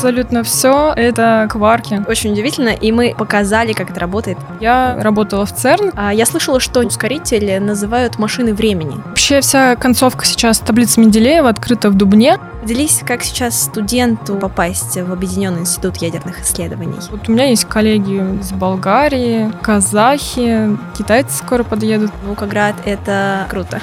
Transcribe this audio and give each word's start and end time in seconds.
Абсолютно 0.00 0.42
все 0.44 0.94
это 0.96 1.46
кварки. 1.50 2.02
Очень 2.08 2.32
удивительно, 2.32 2.70
и 2.70 2.90
мы 2.90 3.14
показали, 3.14 3.74
как 3.74 3.90
это 3.90 4.00
работает. 4.00 4.38
Я 4.58 4.96
работала 4.98 5.44
в 5.44 5.54
ЦЕРН. 5.54 5.92
А 5.94 6.14
я 6.14 6.24
слышала, 6.24 6.58
что 6.58 6.80
ускорители 6.80 7.58
называют 7.58 8.18
машины 8.18 8.54
времени. 8.54 8.94
Вообще 9.04 9.42
вся 9.42 9.76
концовка 9.76 10.24
сейчас 10.24 10.58
таблицы 10.60 11.00
Менделеева 11.00 11.50
открыта 11.50 11.90
в 11.90 11.94
Дубне. 11.98 12.38
Делись, 12.64 13.02
как 13.06 13.22
сейчас 13.22 13.60
студенту 13.60 14.36
попасть 14.36 14.96
в 14.96 15.12
Объединенный 15.12 15.60
институт 15.60 15.98
ядерных 15.98 16.40
исследований. 16.40 16.96
Вот 17.10 17.28
у 17.28 17.32
меня 17.32 17.50
есть 17.50 17.66
коллеги 17.66 18.40
из 18.40 18.52
Болгарии, 18.52 19.52
казахи, 19.60 20.78
китайцы 20.96 21.36
скоро 21.36 21.62
подъедут. 21.62 22.10
Волгоград— 22.24 22.74
это 22.86 23.46
круто. 23.50 23.82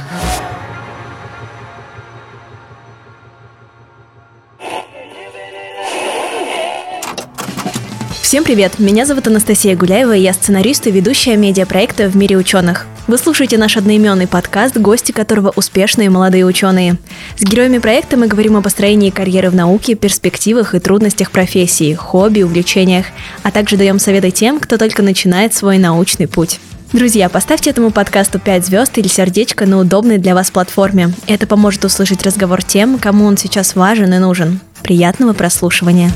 Всем 8.28 8.44
привет! 8.44 8.78
Меня 8.78 9.06
зовут 9.06 9.26
Анастасия 9.28 9.74
Гуляева, 9.78 10.14
и 10.14 10.20
я 10.20 10.34
сценарист 10.34 10.86
и 10.86 10.92
ведущая 10.92 11.38
медиапроекта 11.38 12.10
«В 12.10 12.18
мире 12.18 12.36
ученых». 12.36 12.86
Вы 13.08 13.18
слушаете 13.18 13.58
наш 13.58 13.78
одноименный 13.78 14.28
подкаст, 14.28 14.76
гости 14.76 15.14
которого 15.14 15.54
успешные 15.56 16.10
молодые 16.10 16.46
ученые. 16.46 16.98
С 17.38 17.44
героями 17.44 17.78
проекта 17.78 18.18
мы 18.18 18.28
говорим 18.28 18.58
о 18.58 18.62
построении 18.62 19.12
карьеры 19.12 19.50
в 19.50 19.56
науке, 19.56 19.96
перспективах 19.96 20.76
и 20.76 20.80
трудностях 20.80 21.32
профессии, 21.32 21.94
хобби, 21.94 22.42
увлечениях, 22.42 23.06
а 23.44 23.52
также 23.52 23.78
даем 23.78 23.98
советы 23.98 24.32
тем, 24.32 24.60
кто 24.60 24.78
только 24.78 25.04
начинает 25.04 25.54
свой 25.54 25.78
научный 25.78 26.28
путь. 26.28 26.60
Друзья, 26.92 27.30
поставьте 27.30 27.70
этому 27.70 27.92
подкасту 27.92 28.40
5 28.40 28.66
звезд 28.66 28.98
или 28.98 29.08
сердечко 29.08 29.66
на 29.66 29.80
удобной 29.80 30.18
для 30.18 30.36
вас 30.36 30.52
платформе. 30.52 31.14
Это 31.28 31.48
поможет 31.48 31.86
услышать 31.86 32.24
разговор 32.24 32.62
тем, 32.62 33.00
кому 33.00 33.24
он 33.24 33.38
сейчас 33.38 33.74
важен 33.74 34.14
и 34.14 34.18
нужен. 34.18 34.60
Приятного 34.84 35.32
прослушивания! 35.32 36.12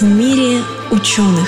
В 0.00 0.04
мире 0.04 0.62
ученых. 0.90 1.46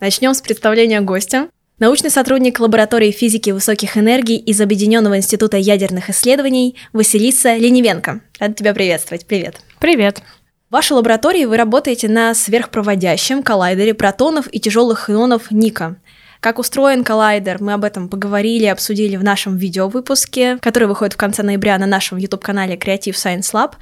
Начнем 0.00 0.34
с 0.34 0.40
представления 0.40 1.00
гостя. 1.00 1.48
Научный 1.78 2.10
сотрудник 2.10 2.58
лаборатории 2.58 3.12
физики 3.12 3.50
высоких 3.50 3.96
энергий 3.96 4.38
из 4.38 4.60
Объединенного 4.60 5.18
института 5.18 5.56
ядерных 5.56 6.10
исследований 6.10 6.74
Василиса 6.92 7.54
Ленивенко. 7.54 8.22
Рада 8.40 8.54
тебя 8.54 8.74
приветствовать. 8.74 9.24
Привет. 9.24 9.60
Привет. 9.78 10.20
В 10.68 10.72
вашей 10.72 10.94
лаборатории 10.94 11.44
вы 11.44 11.56
работаете 11.58 12.08
на 12.08 12.34
сверхпроводящем 12.34 13.44
коллайдере 13.44 13.94
протонов 13.94 14.48
и 14.50 14.58
тяжелых 14.58 15.08
ионов 15.08 15.52
Ника. 15.52 15.94
Как 16.42 16.58
устроен 16.58 17.04
коллайдер, 17.04 17.62
мы 17.62 17.72
об 17.72 17.84
этом 17.84 18.08
поговорили, 18.08 18.64
обсудили 18.64 19.14
в 19.14 19.22
нашем 19.22 19.56
видеовыпуске, 19.56 20.58
который 20.60 20.88
выходит 20.88 21.14
в 21.14 21.16
конце 21.16 21.44
ноября 21.44 21.78
на 21.78 21.86
нашем 21.86 22.18
YouTube-канале 22.18 22.74
Creative 22.74 23.12
Science 23.12 23.52
Lab. 23.52 23.74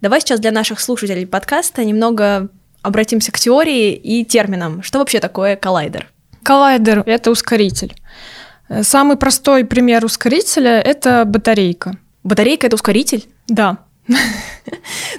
Давай 0.00 0.20
сейчас 0.20 0.40
для 0.40 0.50
наших 0.50 0.80
слушателей 0.80 1.28
подкаста 1.28 1.84
немного 1.84 2.48
обратимся 2.82 3.30
к 3.30 3.38
теории 3.38 3.92
и 3.92 4.24
терминам. 4.24 4.82
Что 4.82 4.98
вообще 4.98 5.20
такое 5.20 5.54
коллайдер? 5.54 6.08
Коллайдер— 6.42 7.04
это 7.06 7.30
ускоритель. 7.30 7.94
Самый 8.82 9.16
простой 9.16 9.64
пример 9.64 10.04
ускорителя— 10.04 10.80
это 10.84 11.24
батарейка. 11.24 11.98
Батарейка— 12.24 12.66
это 12.68 12.74
ускоритель? 12.74 13.28
Да. 13.46 13.78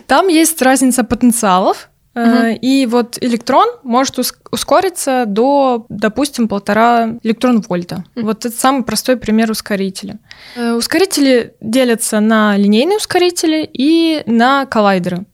Там 0.06 0.28
есть 0.28 0.62
разница 0.62 1.06
потенциалов, 1.06 1.90
Угу. 2.20 2.58
И 2.62 2.86
вот 2.86 3.18
электрон 3.22 3.68
может 3.84 4.20
ускориться 4.52 5.26
до, 5.28 5.86
допустим, 5.90 6.48
полтора 6.48 7.18
электрон-вольта. 7.24 8.04
Угу. 8.16 8.26
Вот 8.26 8.46
это 8.46 8.56
самый 8.56 8.84
простой 8.84 9.18
пример 9.18 9.50
ускорителя. 9.52 10.20
Э, 10.56 10.74
ускорители 10.74 11.54
делятся 11.62 12.20
на 12.20 12.58
линейные 12.58 12.98
ускорители 12.98 13.70
и 13.72 14.24
на 14.26 14.66
коллайдеры. 14.66 15.26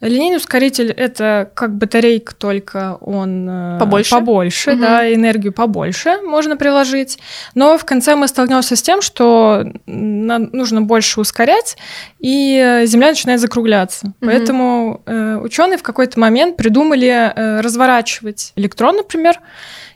Линейный 0.00 0.36
ускоритель 0.36 0.92
это 0.92 1.50
как 1.54 1.76
батарейка, 1.76 2.32
только 2.34 2.96
он 3.00 3.48
э, 3.48 3.78
побольше, 3.80 4.10
побольше 4.10 4.72
угу. 4.72 4.80
да, 4.80 5.12
энергию 5.12 5.52
побольше 5.52 6.18
можно 6.22 6.56
приложить. 6.56 7.18
Но 7.54 7.76
в 7.76 7.84
конце 7.84 8.14
мы 8.14 8.28
столкнемся 8.28 8.76
с 8.76 8.82
тем, 8.82 9.02
что 9.02 9.64
нужно 9.86 10.82
больше 10.82 11.20
ускорять, 11.20 11.76
и 12.20 12.84
Земля 12.86 13.08
начинает 13.08 13.40
закругляться. 13.40 14.06
Угу. 14.06 14.14
Поэтому 14.20 15.02
э, 15.04 15.36
ученые 15.42 15.78
в 15.78 15.82
какой-то 15.82 16.20
момент 16.20 16.56
придумали 16.56 17.08
э, 17.08 17.60
разворачивать 17.60 18.52
электрон, 18.54 18.96
например, 18.96 19.40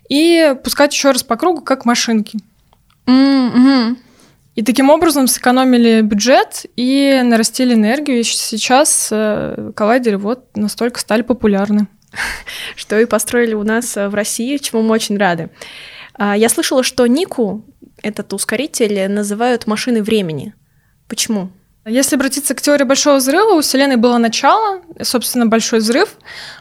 и 0.08 0.56
пускать 0.64 0.92
еще 0.92 1.12
раз 1.12 1.22
по 1.22 1.36
кругу, 1.36 1.60
как 1.60 1.84
машинки. 1.84 2.38
Угу. 3.06 3.96
И 4.54 4.62
таким 4.62 4.90
образом 4.90 5.28
сэкономили 5.28 6.02
бюджет 6.02 6.66
и 6.76 7.20
нарастили 7.24 7.74
энергию. 7.74 8.20
И 8.20 8.22
сейчас 8.22 9.08
э, 9.10 9.72
коллайдеры 9.74 10.18
вот 10.18 10.56
настолько 10.56 11.00
стали 11.00 11.22
популярны. 11.22 11.88
Что 12.76 12.98
и 12.98 13.06
построили 13.06 13.54
у 13.54 13.62
нас 13.62 13.96
э, 13.96 14.08
в 14.08 14.14
России, 14.14 14.58
чему 14.58 14.82
мы 14.82 14.90
очень 14.90 15.16
рады. 15.16 15.50
А, 16.14 16.36
я 16.36 16.50
слышала, 16.50 16.82
что 16.82 17.06
Нику, 17.06 17.64
этот 18.02 18.32
ускоритель, 18.34 19.08
называют 19.10 19.66
машиной 19.66 20.02
времени. 20.02 20.54
Почему? 21.08 21.50
Если 21.84 22.14
обратиться 22.14 22.54
к 22.54 22.60
теории 22.60 22.84
большого 22.84 23.16
взрыва, 23.16 23.54
у 23.54 23.60
Вселенной 23.60 23.96
было 23.96 24.18
начало, 24.18 24.82
собственно, 25.00 25.46
большой 25.46 25.80
взрыв, 25.80 26.16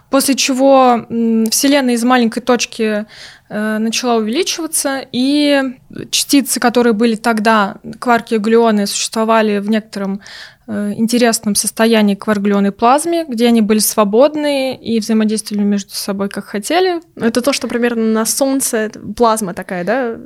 после 0.09 0.35
чего 0.35 1.05
Вселенная 1.49 1.93
из 1.93 2.03
маленькой 2.03 2.41
точки 2.41 3.05
Э, 3.53 3.79
начала 3.79 4.15
увеличиваться, 4.15 5.05
и 5.11 5.61
частицы, 6.09 6.61
которые 6.61 6.93
были 6.93 7.15
тогда, 7.15 7.75
кварки 7.99 8.35
и 8.35 8.37
глюоны, 8.37 8.87
существовали 8.87 9.59
в 9.59 9.69
некотором 9.69 10.21
э, 10.67 10.93
интересном 10.95 11.55
состоянии 11.55 12.15
кварглионной 12.15 12.71
плазме, 12.71 13.25
где 13.27 13.47
они 13.47 13.59
были 13.59 13.79
свободны 13.79 14.77
и 14.77 15.01
взаимодействовали 15.01 15.65
между 15.65 15.91
собой 15.91 16.29
как 16.29 16.45
хотели. 16.45 17.01
Это 17.17 17.41
то, 17.41 17.51
что 17.51 17.67
примерно 17.67 18.05
на 18.05 18.25
Солнце 18.25 18.89
плазма 19.17 19.53
такая, 19.53 19.83
да? 19.83 20.17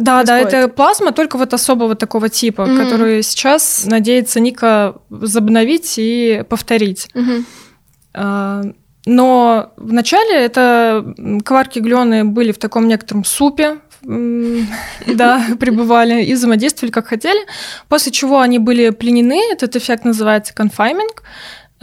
Да, 0.00 0.24
происходит. 0.24 0.50
да, 0.50 0.58
это 0.58 0.68
плазма 0.68 1.12
только 1.12 1.36
вот 1.36 1.52
особого 1.52 1.94
такого 1.94 2.28
типа, 2.28 2.62
mm-hmm. 2.62 2.84
которую 2.84 3.22
сейчас 3.22 3.84
надеется 3.84 4.40
Ника 4.40 4.96
возобновить 5.10 5.94
и 5.98 6.42
повторить. 6.48 7.08
Mm-hmm. 7.14 8.74
Но 9.06 9.72
вначале 9.76 10.34
это 10.34 11.14
кварки-глюоны 11.44 12.24
были 12.24 12.52
в 12.52 12.58
таком 12.58 12.88
некотором 12.88 13.24
супе, 13.24 13.78
да, 14.02 15.44
пребывали 15.58 16.24
и 16.24 16.32
взаимодействовали 16.32 16.90
как 16.90 17.08
хотели, 17.08 17.46
после 17.88 18.12
чего 18.12 18.40
они 18.40 18.58
были 18.58 18.90
пленены, 18.90 19.52
этот 19.52 19.76
эффект 19.76 20.04
называется 20.04 20.54
э, 20.54 21.22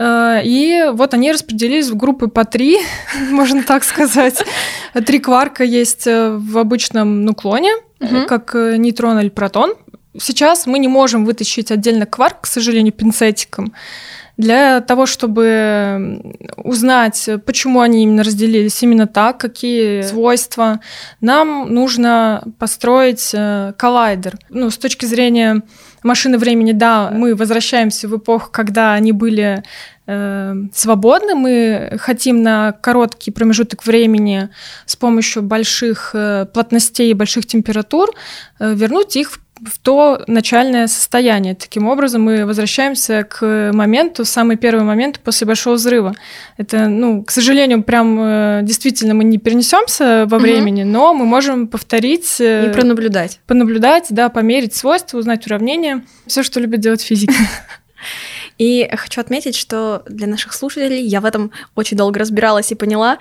и 0.00 0.90
вот 0.92 1.14
они 1.14 1.32
распределились 1.32 1.88
в 1.88 1.96
группы 1.96 2.28
по 2.28 2.44
три, 2.44 2.78
можно 3.30 3.62
так 3.62 3.84
сказать. 3.84 4.44
Три 5.06 5.18
кварка 5.18 5.64
есть 5.64 6.06
э, 6.06 6.30
в 6.30 6.58
обычном 6.58 7.24
нуклоне, 7.24 7.72
угу. 8.00 8.26
как 8.26 8.54
нейтрон 8.54 9.18
или 9.18 9.28
протон. 9.28 9.74
Сейчас 10.18 10.66
мы 10.66 10.78
не 10.78 10.88
можем 10.88 11.24
вытащить 11.24 11.70
отдельно 11.70 12.06
кварк, 12.06 12.42
к 12.42 12.46
сожалению, 12.46 12.92
пинцетиком 12.92 13.72
для 14.38 14.80
того, 14.80 15.04
чтобы 15.04 16.22
узнать, 16.56 17.28
почему 17.44 17.80
они 17.80 18.04
именно 18.04 18.22
разделились 18.22 18.82
именно 18.82 19.08
так, 19.08 19.38
какие 19.38 20.02
свойства, 20.02 20.80
нам 21.20 21.74
нужно 21.74 22.44
построить 22.58 23.32
э, 23.34 23.72
коллайдер. 23.76 24.38
Ну, 24.48 24.70
с 24.70 24.78
точки 24.78 25.06
зрения 25.06 25.62
машины 26.02 26.38
времени, 26.38 26.72
да, 26.72 27.10
мы 27.10 27.34
возвращаемся 27.34 28.08
в 28.08 28.16
эпоху, 28.16 28.50
когда 28.52 28.94
они 28.94 29.12
были 29.12 29.62
э, 30.06 30.54
свободны, 30.72 31.34
мы 31.34 31.96
хотим 32.00 32.42
на 32.42 32.72
короткий 32.72 33.30
промежуток 33.30 33.86
времени 33.86 34.48
с 34.86 34.96
помощью 34.96 35.42
больших 35.42 36.10
э, 36.14 36.46
плотностей 36.52 37.10
и 37.10 37.14
больших 37.14 37.46
температур 37.46 38.10
э, 38.58 38.74
вернуть 38.74 39.16
их 39.16 39.30
в 39.32 39.40
в 39.64 39.78
то 39.78 40.22
начальное 40.26 40.86
состояние. 40.86 41.54
Таким 41.54 41.88
образом, 41.88 42.22
мы 42.22 42.46
возвращаемся 42.46 43.24
к 43.24 43.70
моменту, 43.72 44.24
самый 44.24 44.56
первый 44.56 44.84
момент 44.84 45.20
после 45.20 45.46
большого 45.46 45.74
взрыва. 45.74 46.14
Это, 46.56 46.88
ну, 46.88 47.22
к 47.24 47.30
сожалению, 47.30 47.82
прям 47.82 48.18
э, 48.20 48.60
действительно 48.62 49.14
мы 49.14 49.24
не 49.24 49.38
перенесемся 49.38 50.26
во 50.28 50.38
времени, 50.38 50.82
угу. 50.82 50.90
но 50.90 51.14
мы 51.14 51.24
можем 51.24 51.68
повторить. 51.68 52.40
Э, 52.40 52.70
И 52.70 52.72
пронаблюдать. 52.72 53.40
Понаблюдать, 53.46 54.06
да, 54.10 54.28
померить 54.28 54.74
свойства, 54.74 55.18
узнать 55.18 55.46
уравнения. 55.46 56.04
Все, 56.26 56.42
что 56.42 56.60
любят 56.60 56.80
делать 56.80 57.02
физики. 57.02 57.34
И 58.58 58.88
хочу 58.96 59.20
отметить, 59.20 59.56
что 59.56 60.02
для 60.08 60.26
наших 60.26 60.52
слушателей 60.52 61.04
я 61.04 61.20
в 61.20 61.24
этом 61.24 61.52
очень 61.74 61.96
долго 61.96 62.18
разбиралась 62.18 62.72
и 62.72 62.74
поняла, 62.74 63.18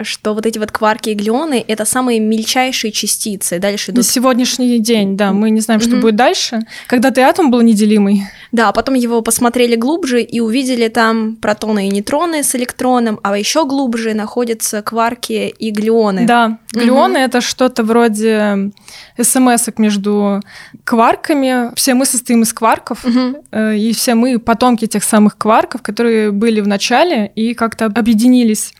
что 0.00 0.34
вот 0.34 0.46
эти 0.46 0.58
вот 0.58 0.72
кварки 0.72 1.10
и 1.10 1.14
глионы— 1.14 1.64
это 1.68 1.84
самые 1.84 2.20
мельчайшие 2.20 2.90
частицы. 2.90 3.58
Дальше 3.58 3.90
идут... 3.90 4.04
На 4.04 4.10
сегодняшний 4.10 4.78
день, 4.78 5.16
да, 5.16 5.32
мы 5.32 5.50
не 5.50 5.60
знаем, 5.60 5.80
что 5.80 5.90
mm-hmm. 5.90 6.00
будет 6.00 6.16
дальше. 6.16 6.60
Когда-то 6.86 7.20
и 7.20 7.24
атом 7.24 7.50
был 7.50 7.60
неделимый. 7.60 8.22
Да, 8.52 8.72
потом 8.72 8.94
его 8.94 9.20
посмотрели 9.22 9.76
глубже 9.76 10.22
и 10.22 10.40
увидели 10.40 10.88
там 10.88 11.36
протоны 11.36 11.88
и 11.88 11.90
нейтроны 11.90 12.42
с 12.42 12.54
электроном, 12.54 13.20
а 13.22 13.36
еще 13.36 13.66
глубже 13.66 14.14
находятся 14.14 14.82
кварки 14.82 15.54
и 15.58 15.70
глюоны. 15.70 16.26
Да, 16.26 16.58
глюоны 16.72 17.18
угу. 17.18 17.24
это 17.24 17.40
что-то 17.40 17.82
вроде 17.82 18.70
смс 19.20 19.68
между 19.76 20.40
кварками. 20.84 21.74
Все 21.74 21.94
мы 21.94 22.06
состоим 22.06 22.42
из 22.42 22.52
кварков, 22.52 23.04
угу. 23.04 23.42
и 23.52 23.92
все 23.92 24.14
мы 24.14 24.38
потомки 24.38 24.86
тех 24.86 25.04
самых 25.04 25.36
кварков, 25.36 25.82
которые 25.82 26.32
были 26.32 26.60
в 26.60 26.68
начале 26.68 27.30
и 27.34 27.54
как-то 27.54 27.86
объединились 27.86 28.72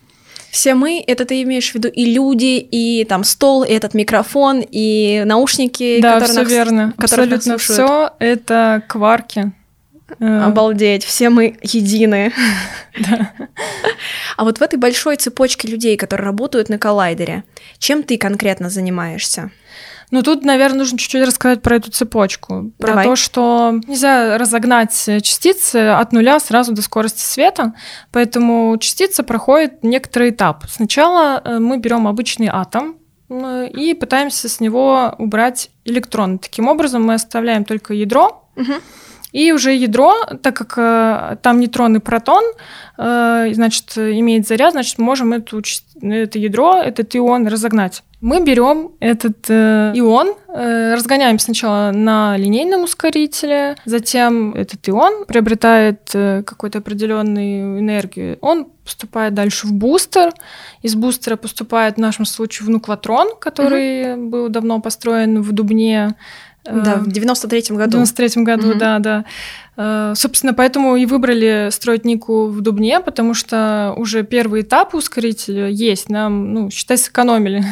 все 0.50 0.75
мы, 0.75 1.03
это 1.06 1.25
ты 1.25 1.43
имеешь 1.43 1.71
в 1.71 1.75
виду 1.75 1.88
и 1.88 2.06
люди, 2.06 2.59
и 2.59 3.05
там 3.05 3.25
стол, 3.25 3.64
и 3.64 3.71
этот 3.71 3.94
микрофон, 3.94 4.64
и 4.69 5.23
наушники, 5.26 6.00
да, 6.00 6.14
которые 6.14 6.31
все 6.31 6.43
нас, 6.43 6.50
верно. 6.50 6.94
Которые 6.97 7.35
Абсолютно 7.35 7.59
все 7.59 8.11
это 8.19 8.82
кварки. 8.88 9.53
Э. 10.20 10.40
Обалдеть, 10.40 11.05
все 11.05 11.31
мы 11.31 11.56
едины. 11.62 12.32
Да. 12.99 13.31
А 14.37 14.43
вот 14.43 14.58
в 14.58 14.62
этой 14.62 14.76
большой 14.76 15.16
цепочке 15.16 15.69
людей, 15.69 15.96
которые 15.96 16.26
работают 16.26 16.69
на 16.69 16.78
коллайдере, 16.78 17.44
чем 17.78 18.02
ты 18.02 18.19
конкретно 18.19 18.70
занимаешься? 18.70 19.52
Ну, 20.10 20.22
тут, 20.22 20.44
наверное, 20.44 20.78
нужно 20.78 20.99
чуть-чуть 20.99 21.25
рассказать 21.25 21.62
про 21.62 21.76
эту 21.76 21.93
цепочку. 21.93 22.72
Давай. 22.78 23.05
Про 23.05 23.05
то, 23.05 23.16
что 23.16 23.81
нельзя 23.87 24.37
разогнать 24.37 24.93
частицы 25.22 25.76
от 25.76 26.12
нуля 26.12 26.40
сразу 26.40 26.72
до 26.72 26.82
скорости 26.82 27.20
света, 27.20 27.75
поэтому 28.11 28.76
частица 28.78 29.22
проходит 29.22 29.84
некоторый 29.84 30.31
этап. 30.31 30.64
Сначала 30.69 31.40
э, 31.44 31.58
мы 31.58 31.78
берем 31.78 32.08
обычный 32.08 32.49
атом, 32.49 32.96
и 33.31 33.94
пытаемся 33.94 34.49
с 34.49 34.58
него 34.58 35.14
убрать 35.19 35.70
электроны. 35.84 36.38
Таким 36.38 36.66
образом, 36.66 37.04
мы 37.04 37.14
оставляем 37.14 37.64
только 37.64 37.93
ядро, 37.93 38.49
угу. 38.56 38.72
И 39.32 39.52
уже 39.52 39.75
ядро, 39.75 40.14
так 40.42 40.56
как 40.56 40.75
э, 40.78 41.36
там 41.42 41.60
нейтron 41.60 41.96
и 41.96 42.00
протон, 42.00 42.44
э, 42.96 43.50
значит, 43.52 43.96
имеет 43.96 44.46
заряд, 44.46 44.72
значит, 44.72 44.98
можем 44.98 45.32
эту, 45.34 45.62
это 46.00 46.38
ядро, 46.38 46.80
этот 46.82 47.14
ион 47.14 47.46
разогнать. 47.46 48.02
Мы 48.20 48.42
берем 48.42 48.92
этот 48.98 49.48
э, 49.48 49.92
ион, 49.94 50.34
э, 50.48 50.94
разгоняем 50.94 51.38
сначала 51.38 51.92
на 51.92 52.36
линейном 52.36 52.82
ускорителе, 52.82 53.76
затем 53.84 54.54
этот 54.54 54.88
ион 54.88 55.25
приобретает 55.25 56.10
э, 56.14 56.42
какую-то 56.42 56.78
определенную 56.78 57.78
энергию. 57.78 58.36
Он 58.40 58.66
поступает 58.82 59.34
дальше 59.34 59.69
в 59.69 59.72
бустер. 59.72 60.32
Из 60.82 60.96
бустера 60.96 61.36
поступает 61.36 61.94
в 61.94 62.00
нашем 62.00 62.25
случае 62.25 62.66
в 62.66 62.70
нуклотрон, 62.70 63.36
который 63.38 64.14
угу. 64.14 64.30
был 64.30 64.48
давно 64.48 64.80
построен 64.80 65.40
в 65.40 65.52
Дубне 65.52 66.16
да, 66.73 66.97
в 66.97 67.09
93-м 67.09 67.76
году. 67.76 67.99
В 67.99 68.03
93-м 68.03 68.44
году, 68.44 68.70
угу. 68.70 68.79
да, 68.79 68.99
да. 68.99 69.25
Э, 69.81 70.15
собственно, 70.17 70.55
поэтому 70.55 70.97
и 70.97 71.06
выбрали 71.06 71.69
строить 71.70 72.05
Нику 72.05 72.49
в 72.49 72.61
Дубне, 72.61 72.99
потому 72.99 73.32
что 73.32 73.94
уже 73.97 74.25
первый 74.25 74.62
этап 74.62 74.93
ускорителя 74.94 75.69
есть. 75.69 76.11
Нам, 76.11 76.53
ну, 76.53 76.70
считай, 76.70 76.99
сэкономили. 76.99 77.65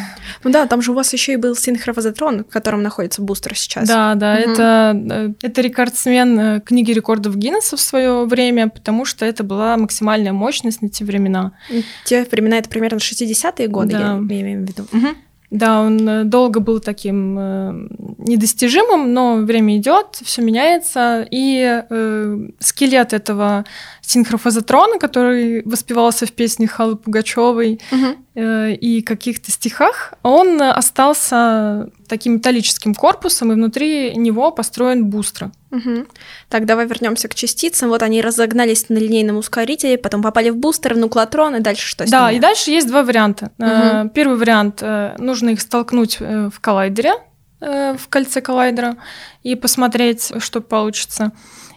Ну 0.44 0.50
да, 0.50 0.66
там 0.66 0.82
же 0.82 0.93
у 0.93 0.94
вас 0.94 1.12
еще 1.12 1.32
и 1.32 1.37
был 1.37 1.56
синхрофазотрон, 1.56 2.44
в 2.44 2.48
котором 2.48 2.82
находится 2.82 3.22
бустер 3.22 3.56
сейчас. 3.56 3.88
Да, 3.88 4.14
да, 4.14 4.34
угу. 4.34 4.52
это, 4.52 5.02
э, 5.10 5.32
это 5.42 5.60
рекордсмен 5.60 6.38
э, 6.38 6.60
книги 6.60 6.92
рекордов 6.92 7.37
Гиннесса 7.37 7.76
в 7.76 7.81
свое 7.81 8.25
время, 8.25 8.69
потому 8.69 9.04
что 9.04 9.26
это 9.26 9.42
была 9.42 9.76
максимальная 9.76 10.32
мощность 10.32 10.82
на 10.82 10.88
те 10.88 11.04
времена. 11.04 11.52
Те 12.04 12.25
времена 12.31 12.58
это 12.58 12.69
примерно 12.69 12.99
60-е 12.99 13.66
годы, 13.66 13.92
да. 13.92 14.20
я 14.31 14.40
имею 14.40 14.64
в 14.64 14.69
виду. 14.69 14.87
Угу. 14.92 15.08
Да, 15.50 15.81
он 15.81 16.08
э, 16.08 16.25
долго 16.25 16.60
был 16.60 16.81
таким 16.81 17.38
э, 17.38 17.88
недостижимым, 18.19 19.12
но 19.12 19.37
время 19.37 19.76
идет, 19.78 20.19
все 20.22 20.43
меняется, 20.43 21.26
и 21.31 21.84
э, 21.88 22.48
скелет 22.58 23.12
этого 23.12 23.64
синхрофазотрона, 24.06 24.98
который 24.98 25.62
воспевался 25.64 26.26
в 26.26 26.32
песне 26.32 26.68
Халы 26.68 26.96
Пугачевой 26.96 27.80
угу. 27.90 28.06
э, 28.34 28.72
и 28.74 29.02
каких-то 29.02 29.50
стихах, 29.50 30.14
он 30.22 30.62
остался 30.62 31.90
таким 32.08 32.34
металлическим 32.34 32.94
корпусом, 32.94 33.50
и 33.50 33.54
внутри 33.56 34.14
него 34.16 34.52
построен 34.52 35.06
бустер. 35.06 35.50
Угу. 35.72 36.06
Так, 36.48 36.66
давай 36.66 36.86
вернемся 36.86 37.26
к 37.28 37.34
частицам. 37.34 37.88
Вот 37.88 38.02
они 38.02 38.22
разогнались 38.22 38.88
на 38.88 38.98
линейном 38.98 39.38
ускорителе, 39.38 39.98
потом 39.98 40.22
попали 40.22 40.50
в 40.50 40.56
бустер, 40.56 40.96
нуклотрон, 40.96 41.56
и 41.56 41.60
дальше 41.60 41.88
что 41.88 42.06
с 42.06 42.10
Да, 42.10 42.28
ними? 42.28 42.38
и 42.38 42.40
дальше 42.40 42.70
есть 42.70 42.86
два 42.86 43.02
варианта. 43.02 43.50
Угу. 43.58 44.10
Первый 44.10 44.36
вариант 44.36 44.78
э, 44.82 45.16
нужно 45.18 45.50
их 45.50 45.60
столкнуть 45.60 46.20
в 46.20 46.54
коллайдере, 46.60 47.14
в 47.58 48.00
кольце 48.10 48.42
коллайдера, 48.42 48.96
и 49.42 49.54
посмотреть, 49.54 50.30
что 50.40 50.60
получится 50.60 51.32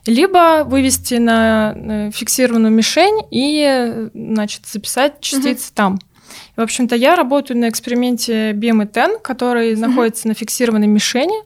либо 0.06 0.64
вывести 0.66 1.16
на 1.16 1.74
э, 1.76 2.12
фиксированную 2.12 2.72
мишень 2.72 3.22
и, 3.32 4.10
значит, 4.14 4.66
записать 4.66 5.20
частицы 5.22 5.68
угу. 5.68 5.76
там. 5.76 6.00
В 6.56 6.62
общем-то, 6.62 6.96
я 6.96 7.16
работаю 7.16 7.58
на 7.58 7.70
эксперименте 7.70 8.52
BME-10, 8.52 9.22
который 9.22 9.74
угу. 9.74 9.82
находится 9.82 10.28
на 10.28 10.34
фиксированной 10.34 10.88
мишени, 10.88 11.44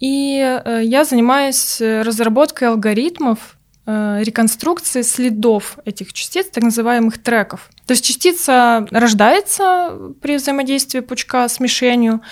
и 0.00 0.38
э, 0.64 0.80
я 0.84 1.04
занимаюсь 1.04 1.80
разработкой 1.80 2.68
алгоритмов 2.68 3.56
э, 3.86 4.18
реконструкции 4.22 5.02
следов 5.02 5.78
этих 5.84 6.12
частиц, 6.12 6.48
так 6.48 6.64
называемых 6.64 7.22
треков. 7.22 7.70
То 7.86 7.92
есть 7.92 8.04
частица 8.04 8.86
рождается 8.90 9.96
при 10.20 10.36
взаимодействии 10.36 11.00
пучка 11.00 11.48
с 11.48 11.60
мишенью, 11.60 12.22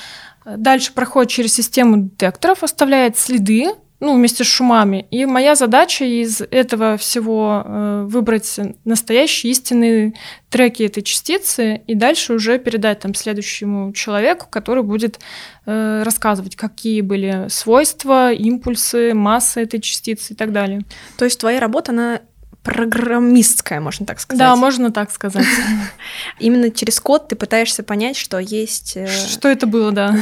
дальше 0.44 0.92
проходит 0.92 1.30
через 1.30 1.54
систему 1.54 1.96
детекторов, 1.96 2.62
оставляет 2.62 3.18
следы 3.18 3.72
ну, 4.00 4.14
вместе 4.16 4.44
с 4.44 4.46
шумами. 4.46 5.06
И 5.10 5.26
моя 5.26 5.54
задача 5.54 6.04
из 6.04 6.40
этого 6.40 6.96
всего 6.96 7.62
э, 7.64 8.04
выбрать 8.08 8.58
настоящие 8.84 9.52
истинные 9.52 10.14
треки 10.48 10.82
этой 10.82 11.02
частицы 11.02 11.82
и 11.86 11.94
дальше 11.94 12.32
уже 12.32 12.58
передать 12.58 13.00
там 13.00 13.14
следующему 13.14 13.92
человеку, 13.92 14.46
который 14.48 14.82
будет 14.82 15.20
э, 15.66 16.02
рассказывать, 16.02 16.56
какие 16.56 17.02
были 17.02 17.46
свойства, 17.48 18.32
импульсы, 18.32 19.12
масса 19.12 19.60
этой 19.60 19.80
частицы 19.80 20.32
и 20.32 20.36
так 20.36 20.52
далее. 20.52 20.80
То 21.18 21.26
есть 21.26 21.38
твоя 21.38 21.60
работа, 21.60 21.92
она 21.92 22.20
программистская, 22.62 23.80
можно 23.80 24.06
так 24.06 24.20
сказать. 24.20 24.38
Да, 24.38 24.54
можно 24.56 24.90
так 24.90 25.10
сказать. 25.10 25.46
Именно 26.38 26.70
через 26.70 27.00
код 27.00 27.28
ты 27.28 27.36
пытаешься 27.36 27.82
понять, 27.82 28.16
что 28.16 28.38
есть... 28.38 28.96
Э, 28.96 29.06
что 29.06 29.48
это 29.48 29.66
было, 29.66 29.92
да. 29.92 30.14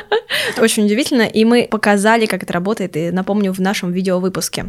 Очень 0.58 0.86
удивительно, 0.86 1.22
и 1.22 1.44
мы 1.44 1.66
показали, 1.70 2.26
как 2.26 2.42
это 2.42 2.52
работает, 2.52 2.96
и 2.96 3.10
напомню, 3.10 3.52
в 3.52 3.60
нашем 3.60 3.92
видеовыпуске. 3.92 4.66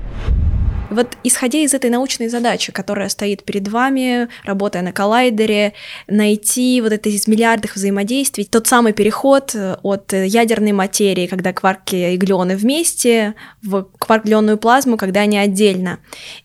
Вот 0.90 1.18
исходя 1.24 1.60
из 1.60 1.74
этой 1.74 1.90
научной 1.90 2.28
задачи, 2.28 2.72
которая 2.72 3.10
стоит 3.10 3.44
перед 3.44 3.68
вами, 3.68 4.28
работая 4.44 4.84
на 4.84 4.92
коллайдере, 4.92 5.74
найти 6.08 6.80
вот 6.82 6.94
это 6.94 7.10
из 7.10 7.28
миллиардов 7.28 7.76
взаимодействий, 7.76 8.46
тот 8.46 8.68
самый 8.68 8.94
переход 8.94 9.56
э, 9.56 9.78
от 9.82 10.14
ядерной 10.14 10.74
материи, 10.74 11.28
когда 11.28 11.54
кварки 11.54 12.14
и 12.14 12.18
глюоны 12.18 12.56
вместе, 12.56 13.34
в 13.64 13.88
кварк-глюонную 13.98 14.58
плазму, 14.58 14.98
когда 14.98 15.22
они 15.22 15.38
отдельно. 15.38 16.00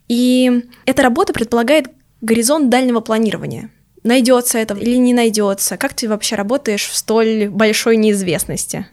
И 0.08 0.64
эта 0.86 1.02
работа 1.02 1.32
предполагает 1.32 1.88
горизонт 2.20 2.70
дальнего 2.70 3.00
планирования. 3.00 3.70
Найдется 4.02 4.58
это 4.58 4.74
или 4.74 4.96
не 4.96 5.12
найдется? 5.12 5.76
Как 5.76 5.92
ты 5.92 6.08
вообще 6.08 6.36
работаешь 6.36 6.88
в 6.88 6.96
столь 6.96 7.48
большой 7.48 7.98
неизвестности? 7.98 8.86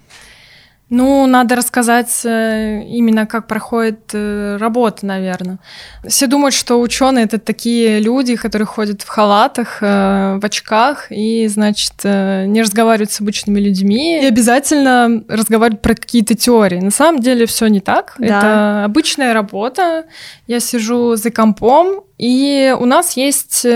Ну, 0.89 1.27
надо 1.27 1.55
рассказать 1.55 2.21
э, 2.23 2.81
именно, 2.87 3.25
как 3.25 3.47
проходит 3.47 4.11
э, 4.13 4.55
работа, 4.57 5.05
наверное. 5.05 5.59
Все 6.07 6.27
думают, 6.27 6.55
что 6.55 6.79
ученые 6.79 7.25
это 7.25 7.39
такие 7.39 7.99
люди, 7.99 8.37
которые 8.37 8.65
ходят 8.65 9.01
в 9.01 9.07
халатах, 9.09 9.79
э, 9.81 10.39
в 10.41 10.45
очках 10.45 11.07
и, 11.09 11.47
значит, 11.47 11.91
не 12.05 12.61
разговаривают 12.61 13.11
с 13.11 13.19
обычными 13.19 13.59
людьми 13.59 14.21
и 14.21 14.25
обязательно 14.25 15.23
разговаривают 15.27 15.81
про 15.81 15.93
какие-то 15.93 16.35
теории. 16.35 16.79
На 16.79 16.91
самом 16.91 17.19
деле 17.19 17.47
все 17.47 17.67
не 17.67 17.81
так. 17.81 18.15
Да. 18.17 18.25
Это 18.25 18.85
обычная 18.85 19.33
работа. 19.33 20.05
Я 20.47 20.61
сижу 20.61 21.17
за 21.17 21.31
компом, 21.31 22.03
и 22.17 22.73
у 22.79 22.85
нас 22.85 23.17
есть 23.17 23.67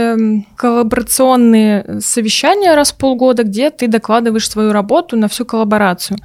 коллаборационные 0.55 1.99
совещания 1.99 2.73
раз 2.73 2.93
в 2.93 2.95
полгода, 2.95 3.43
где 3.43 3.69
ты 3.69 3.89
докладываешь 3.89 4.49
свою 4.49 4.71
работу 4.71 5.17
на 5.17 5.27
всю 5.27 5.43
коллаборацию. 5.43 6.17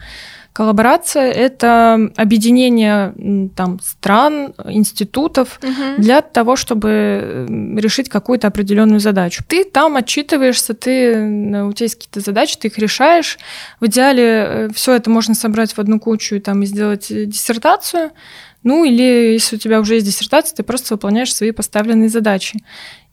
Коллаборация— 0.56 1.30
это 1.32 2.10
объединение 2.16 3.12
там, 3.54 3.78
стран, 3.78 4.54
институтов 4.64 5.60
угу. 5.62 6.02
для 6.02 6.22
того, 6.22 6.56
чтобы 6.56 7.46
решить 7.76 8.08
какую-то 8.08 8.46
определенную 8.46 9.00
задачу. 9.00 9.44
Ты 9.46 9.64
там 9.64 9.96
отчитываешься, 9.96 10.72
ты, 10.72 11.60
у 11.62 11.72
тебя 11.74 11.84
есть 11.84 11.96
какие-то 11.96 12.20
задачи, 12.20 12.56
ты 12.58 12.68
их 12.68 12.78
решаешь. 12.78 13.38
В 13.80 13.86
идеале 13.88 14.24
э, 14.24 14.68
все 14.74 14.94
это 14.94 15.10
можно 15.10 15.34
собрать 15.34 15.74
в 15.74 15.78
одну 15.78 16.00
кучу 16.00 16.40
там, 16.40 16.62
и 16.62 16.66
сделать 16.66 17.08
диссертацию. 17.10 18.12
Ну 18.62 18.84
или 18.84 19.34
если 19.34 19.56
у 19.56 19.58
тебя 19.58 19.78
уже 19.78 19.96
есть 19.96 20.06
диссертация, 20.06 20.56
ты 20.56 20.62
просто 20.62 20.94
выполняешь 20.94 21.34
свои 21.34 21.50
поставленные 21.50 22.08
задачи. 22.08 22.60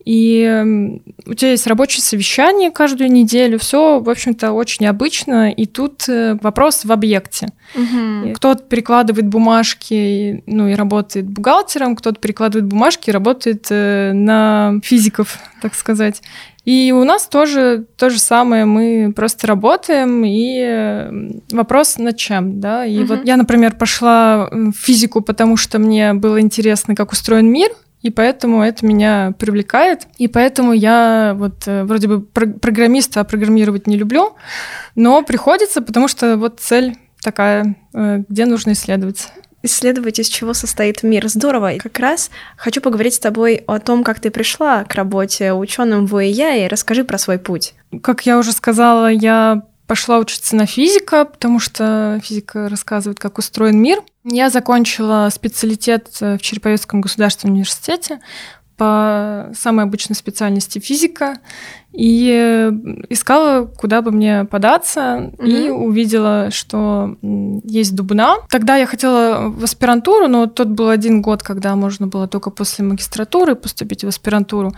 И 0.05 0.99
у 1.25 1.33
тебя 1.33 1.51
есть 1.51 1.67
рабочее 1.67 2.01
совещание 2.01 2.71
каждую 2.71 3.11
неделю, 3.11 3.57
все, 3.57 3.99
в 3.99 4.09
общем-то, 4.09 4.51
очень 4.51 4.85
обычно, 4.85 5.51
и 5.51 5.65
тут 5.65 6.07
э, 6.09 6.37
вопрос 6.41 6.83
в 6.83 6.91
объекте. 6.91 7.49
Угу. 7.75 8.33
Кто-то 8.35 8.63
перекладывает 8.63 9.27
бумажки, 9.27 10.43
ну 10.45 10.67
и 10.67 10.73
работает 10.73 11.27
бухгалтером, 11.27 11.95
кто-то 11.95 12.19
перекладывает 12.19 12.65
бумажки 12.65 13.09
и 13.09 13.13
работает 13.13 13.67
э, 13.69 14.11
на 14.13 14.79
физиков, 14.83 15.39
так 15.61 15.73
сказать. 15.73 16.21
И 16.65 16.93
у 16.93 17.03
нас 17.03 17.27
тоже 17.27 17.85
то 17.97 18.09
же 18.09 18.19
самое, 18.19 18.63
мы 18.63 19.11
просто 19.13 19.47
работаем, 19.47 20.23
и 20.25 21.33
вопрос 21.51 21.97
над 21.97 22.15
чем, 22.15 22.61
да. 22.61 22.85
И 22.85 22.99
угу. 22.99 23.15
вот 23.15 23.25
я, 23.25 23.37
например, 23.37 23.75
пошла 23.75 24.49
в 24.49 24.71
физику, 24.71 25.21
потому 25.21 25.57
что 25.57 25.79
мне 25.79 26.13
было 26.13 26.39
интересно, 26.39 26.95
как 26.95 27.11
устроен 27.11 27.49
мир, 27.49 27.69
и 28.03 28.09
поэтому 28.09 28.61
это 28.61 28.85
меня 28.85 29.33
привлекает, 29.39 30.07
и 30.17 30.27
поэтому 30.27 30.73
я 30.73 31.33
вот 31.35 31.63
э, 31.65 31.83
вроде 31.85 32.07
бы 32.07 32.21
программиста, 32.21 33.23
программировать 33.23 33.87
не 33.87 33.97
люблю, 33.97 34.35
но 34.95 35.23
приходится, 35.23 35.81
потому 35.81 36.07
что 36.07 36.37
вот 36.37 36.59
цель 36.59 36.95
такая, 37.21 37.75
э, 37.93 38.23
где 38.29 38.45
нужно 38.45 38.73
исследовать 38.73 39.29
исследовать, 39.65 40.19
из 40.19 40.27
чего 40.27 40.53
состоит 40.53 41.03
мир. 41.03 41.29
Здорово. 41.29 41.71
И 41.71 41.79
как 41.79 41.97
раз 41.97 42.29
хочу 42.57 42.81
поговорить 42.81 43.13
с 43.13 43.19
тобой 43.19 43.63
о 43.65 43.79
том, 43.79 44.03
как 44.03 44.19
ты 44.19 44.29
пришла 44.29 44.83
к 44.83 44.93
работе 44.93 45.53
ученым 45.53 46.05
в 46.05 46.15
УЭЯ, 46.15 46.65
и 46.65 46.67
расскажи 46.67 47.05
про 47.05 47.17
свой 47.17 47.39
путь. 47.39 47.73
Как 48.01 48.25
я 48.25 48.37
уже 48.37 48.51
сказала, 48.51 49.09
я 49.09 49.63
пошла 49.87 50.19
учиться 50.19 50.57
на 50.57 50.65
физика, 50.65 51.23
потому 51.23 51.59
что 51.59 52.19
физика 52.21 52.67
рассказывает, 52.67 53.19
как 53.19 53.37
устроен 53.37 53.81
мир. 53.81 54.01
Я 54.25 54.49
закончила 54.49 55.29
специалитет 55.31 56.07
в 56.19 56.37
Череповецком 56.39 57.01
государственном 57.01 57.55
университете 57.55 58.19
по 58.77 59.51
самой 59.53 59.85
обычной 59.85 60.15
специальности 60.15 60.79
физика 60.79 61.37
и 61.91 62.71
искала, 63.09 63.65
куда 63.65 64.01
бы 64.01 64.11
мне 64.11 64.45
податься, 64.45 65.31
mm-hmm. 65.37 65.47
и 65.47 65.69
увидела, 65.69 66.49
что 66.51 67.17
есть 67.21 67.95
Дубна. 67.95 68.37
Тогда 68.49 68.77
я 68.77 68.87
хотела 68.87 69.49
в 69.49 69.63
аспирантуру, 69.63 70.27
но 70.27 70.47
тот 70.47 70.69
был 70.69 70.89
один 70.89 71.21
год, 71.21 71.43
когда 71.43 71.75
можно 71.75 72.07
было 72.07 72.27
только 72.27 72.49
после 72.49 72.83
магистратуры 72.83 73.55
поступить 73.55 74.03
в 74.03 74.07
аспирантуру. 74.07 74.73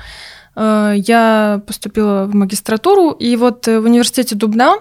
Э, 0.55 0.93
я 0.97 1.61
поступила 1.65 2.25
в 2.25 2.35
магистратуру, 2.35 3.11
и 3.11 3.35
вот 3.37 3.65
в 3.67 3.85
университете 3.85 4.35
Дубна 4.35 4.79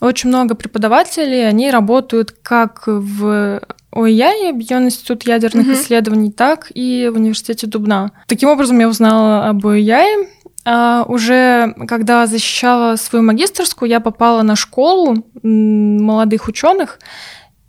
очень 0.00 0.28
много 0.28 0.54
преподавателей, 0.54 1.48
они 1.48 1.70
работают 1.70 2.34
как 2.42 2.84
в 2.86 3.60
ОИЯ, 3.96 4.50
Объединенный 4.50 4.86
институт 4.86 5.26
ядерных 5.26 5.66
mm-hmm. 5.66 5.74
исследований, 5.74 6.32
так 6.32 6.70
и 6.74 7.10
в 7.12 7.16
университете 7.16 7.66
Дубна. 7.66 8.12
Таким 8.26 8.48
образом, 8.48 8.78
я 8.78 8.88
узнала 8.88 9.48
об 9.48 9.66
ОИЯ. 9.66 10.26
А 10.68 11.04
уже 11.06 11.74
когда 11.86 12.26
защищала 12.26 12.96
свою 12.96 13.24
магистрскую, 13.24 13.88
я 13.88 14.00
попала 14.00 14.42
на 14.42 14.56
школу 14.56 15.24
молодых 15.44 16.48
ученых, 16.48 16.98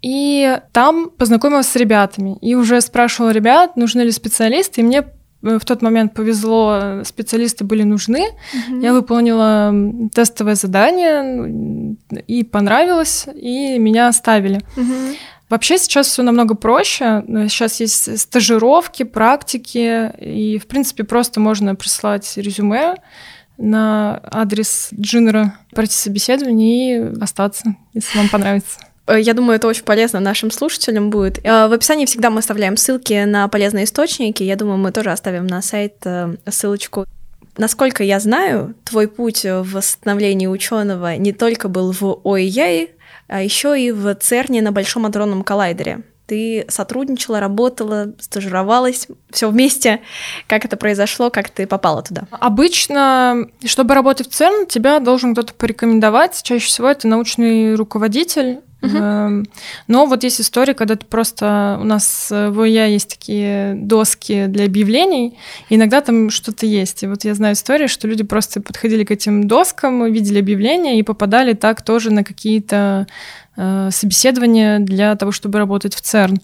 и 0.02 0.60
там 0.72 1.12
познакомилась 1.12 1.68
с 1.68 1.76
ребятами. 1.76 2.38
И 2.42 2.56
уже 2.56 2.82
спрашивала 2.82 3.30
ребят, 3.30 3.78
нужны 3.78 4.02
ли 4.02 4.12
специалисты, 4.12 4.82
и 4.82 4.84
мне 4.84 5.04
в 5.44 5.64
тот 5.64 5.84
момент 5.84 6.16
повезло, 6.16 7.04
специалисты 7.04 7.64
были 7.64 7.84
нужны. 7.84 8.26
Угу. 8.70 8.80
Я 8.80 8.94
выполнила 8.94 9.74
тестовое 10.14 10.56
задание 10.56 11.96
и 12.26 12.44
понравилось, 12.44 13.28
и 13.36 13.78
меня 13.78 14.08
оставили. 14.08 14.62
Угу. 14.76 15.16
Вообще 15.50 15.78
сейчас 15.78 16.08
все 16.08 16.24
намного 16.24 16.56
проще. 16.56 17.24
Сейчас 17.50 17.80
есть 17.80 18.20
стажировки, 18.20 19.04
практики, 19.04 20.12
и, 20.20 20.60
в 20.60 20.68
принципе, 20.68 21.04
просто 21.04 21.40
можно 21.40 21.76
прислать 21.76 22.34
резюме 22.36 22.96
на 23.58 24.22
адрес 24.24 24.90
Джиннера, 24.94 25.58
пройти 25.72 25.94
собеседование 25.94 26.98
и 26.98 27.22
остаться, 27.22 27.76
если 27.94 28.18
вам 28.18 28.30
понравится. 28.30 28.80
Э, 29.08 29.20
я 29.20 29.34
думаю, 29.34 29.56
это 29.56 29.68
очень 29.68 29.84
полезно 29.84 30.20
нашим 30.20 30.52
слушателям 30.52 31.10
будет. 31.10 31.40
Э, 31.44 31.68
в 31.68 31.74
описании 31.74 32.06
всегда 32.06 32.30
мы 32.30 32.40
оставляем 32.40 32.78
ссылки 32.78 33.24
на 33.24 33.48
полезные 33.48 33.86
источники. 33.86 34.44
Я 34.44 34.56
думаю, 34.56 34.78
мы 34.78 34.92
тоже 34.92 35.12
оставим 35.12 35.48
на 35.48 35.62
сайт 35.62 35.96
э, 36.06 36.36
ссылочку. 36.50 37.06
Насколько 37.58 38.04
я 38.04 38.20
знаю, 38.20 38.76
твой 38.84 39.08
путь 39.08 39.44
в 39.44 39.74
восстановлении 39.74 40.46
ученого 40.46 41.16
не 41.18 41.32
только 41.32 41.70
был 41.70 41.92
в 41.92 42.22
а 42.24 42.88
еще 43.30 43.80
и 43.80 43.92
в 43.92 44.14
ЦЕРНе 44.16 44.62
на 44.62 44.72
Большом 44.72 45.06
адронном 45.06 45.44
коллайдере. 45.44 46.02
Ты 46.28 46.66
сотрудничала, 46.68 47.40
работала, 47.40 48.14
стажировалась, 48.20 49.08
все 49.32 49.50
вместе. 49.50 50.02
Как 50.48 50.66
это 50.66 50.76
произошло, 50.76 51.30
как 51.30 51.50
ты 51.50 51.66
попала 51.66 52.04
туда? 52.04 52.28
Обычно, 52.32 53.48
чтобы 53.66 53.96
работать 53.96 54.30
в 54.30 54.34
ЦЕРН, 54.34 54.68
тебя 54.68 55.00
должен 55.00 55.34
кто-то 55.34 55.54
порекомендовать. 55.54 56.42
Чаще 56.44 56.66
всего 56.66 56.90
это 56.90 57.08
научный 57.08 57.76
руководитель 57.76 58.60
Угу. 58.82 59.46
Но 59.88 60.06
вот 60.06 60.24
есть 60.24 60.40
история, 60.40 60.74
когда 60.74 60.96
ты 60.96 61.06
просто... 61.06 61.78
У 61.82 61.84
нас 61.84 62.28
в 62.30 62.62
ОЯ 62.62 62.86
есть 62.86 63.10
такие 63.10 63.74
доски 63.76 64.46
для 64.48 64.66
объявлений, 64.66 65.38
и 65.70 65.76
иногда 65.76 66.02
там 66.02 66.30
что-то 66.30 66.66
есть. 66.66 67.04
И 67.04 67.08
вот 67.08 67.24
я 67.24 67.34
знаю 67.34 67.56
историю, 67.56 67.90
что 67.90 68.08
люди 68.08 68.24
просто 68.24 68.62
подходили 68.62 69.04
к 69.04 69.12
этим 69.12 69.48
доскам, 69.48 70.12
видели 70.12 70.40
объявления 70.40 71.00
и 71.00 71.04
попадали 71.04 71.54
так 71.54 71.82
тоже 71.82 72.12
на 72.12 72.24
какие-то 72.24 73.08
э, 73.56 73.90
собеседования 73.92 74.80
для 74.80 75.16
того, 75.16 75.32
чтобы 75.32 75.58
работать 75.58 75.96
в 75.96 76.02
ЦЕРН. 76.02 76.38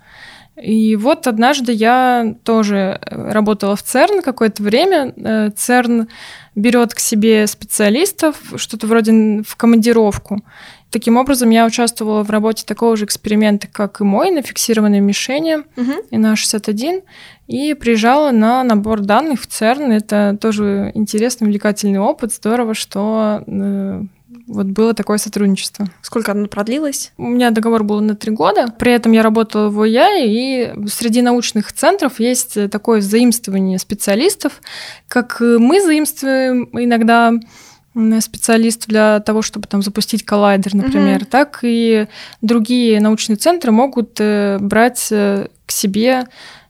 И 0.61 0.95
вот 0.95 1.25
однажды 1.25 1.71
я 1.71 2.35
тоже 2.43 2.99
работала 3.09 3.75
в 3.75 3.81
ЦЕРН 3.83 4.21
какое-то 4.21 4.61
время. 4.61 5.13
Э, 5.15 5.49
ЦЕРН 5.55 6.07
берет 6.55 6.93
к 6.93 6.99
себе 6.99 7.47
специалистов, 7.47 8.37
что-то 8.57 8.85
вроде 8.85 9.41
в 9.41 9.55
командировку. 9.55 10.43
Таким 10.93 11.17
образом, 11.17 11.49
я 11.49 11.65
участвовала 11.65 12.21
в 12.21 12.29
работе 12.29 12.65
такого 12.67 12.95
же 12.95 13.05
эксперимента, 13.05 13.67
как 13.67 13.99
и 13.99 14.03
мой, 14.03 14.29
на 14.29 14.43
фиксированной 14.43 14.99
мишени 14.99 15.63
угу. 15.75 15.93
и 16.11 16.19
на 16.19 16.35
61 16.35 17.01
и 17.47 17.73
приезжала 17.73 18.29
на 18.29 18.63
набор 18.63 18.99
данных 18.99 19.41
в 19.41 19.47
ЦЕРН. 19.47 19.91
Это 19.91 20.37
тоже 20.39 20.91
интересный, 20.93 21.47
увлекательный 21.47 21.97
опыт. 21.97 22.31
Здорово, 22.31 22.75
что 22.75 23.43
э, 23.47 24.03
вот 24.45 24.67
было 24.67 24.93
такое 24.93 25.17
сотрудничество. 25.17 25.87
Сколько 26.03 26.33
оно 26.33 26.45
продлилось? 26.45 27.11
У 27.17 27.23
меня 27.23 27.49
договор 27.49 27.83
был 27.83 27.99
на 27.99 28.15
три 28.15 28.31
года. 28.31 28.67
При 28.77 28.91
этом 28.91 29.13
я 29.13 29.23
работала 29.23 29.71
в 29.71 29.81
ОЯ, 29.81 30.23
и 30.23 30.75
среди 30.87 31.23
научных 31.23 31.73
центров 31.73 32.19
есть 32.19 32.69
такое 32.69 33.01
заимствование 33.01 33.79
специалистов, 33.79 34.61
как 35.07 35.39
мы 35.39 35.81
заимствуем 35.81 36.69
иногда 36.73 37.33
специалистов 38.21 38.89
для 38.89 39.19
того, 39.19 39.41
чтобы 39.41 39.67
там 39.67 39.81
запустить 39.81 40.25
коллайдер, 40.25 40.73
например, 40.75 41.21
угу. 41.21 41.27
так 41.29 41.59
и 41.61 42.07
другие 42.41 42.99
научные 42.99 43.35
центры 43.35 43.71
могут 43.71 44.17
э, 44.19 44.57
брать 44.59 45.07
э, 45.11 45.47
к 45.65 45.71
себе 45.71 46.25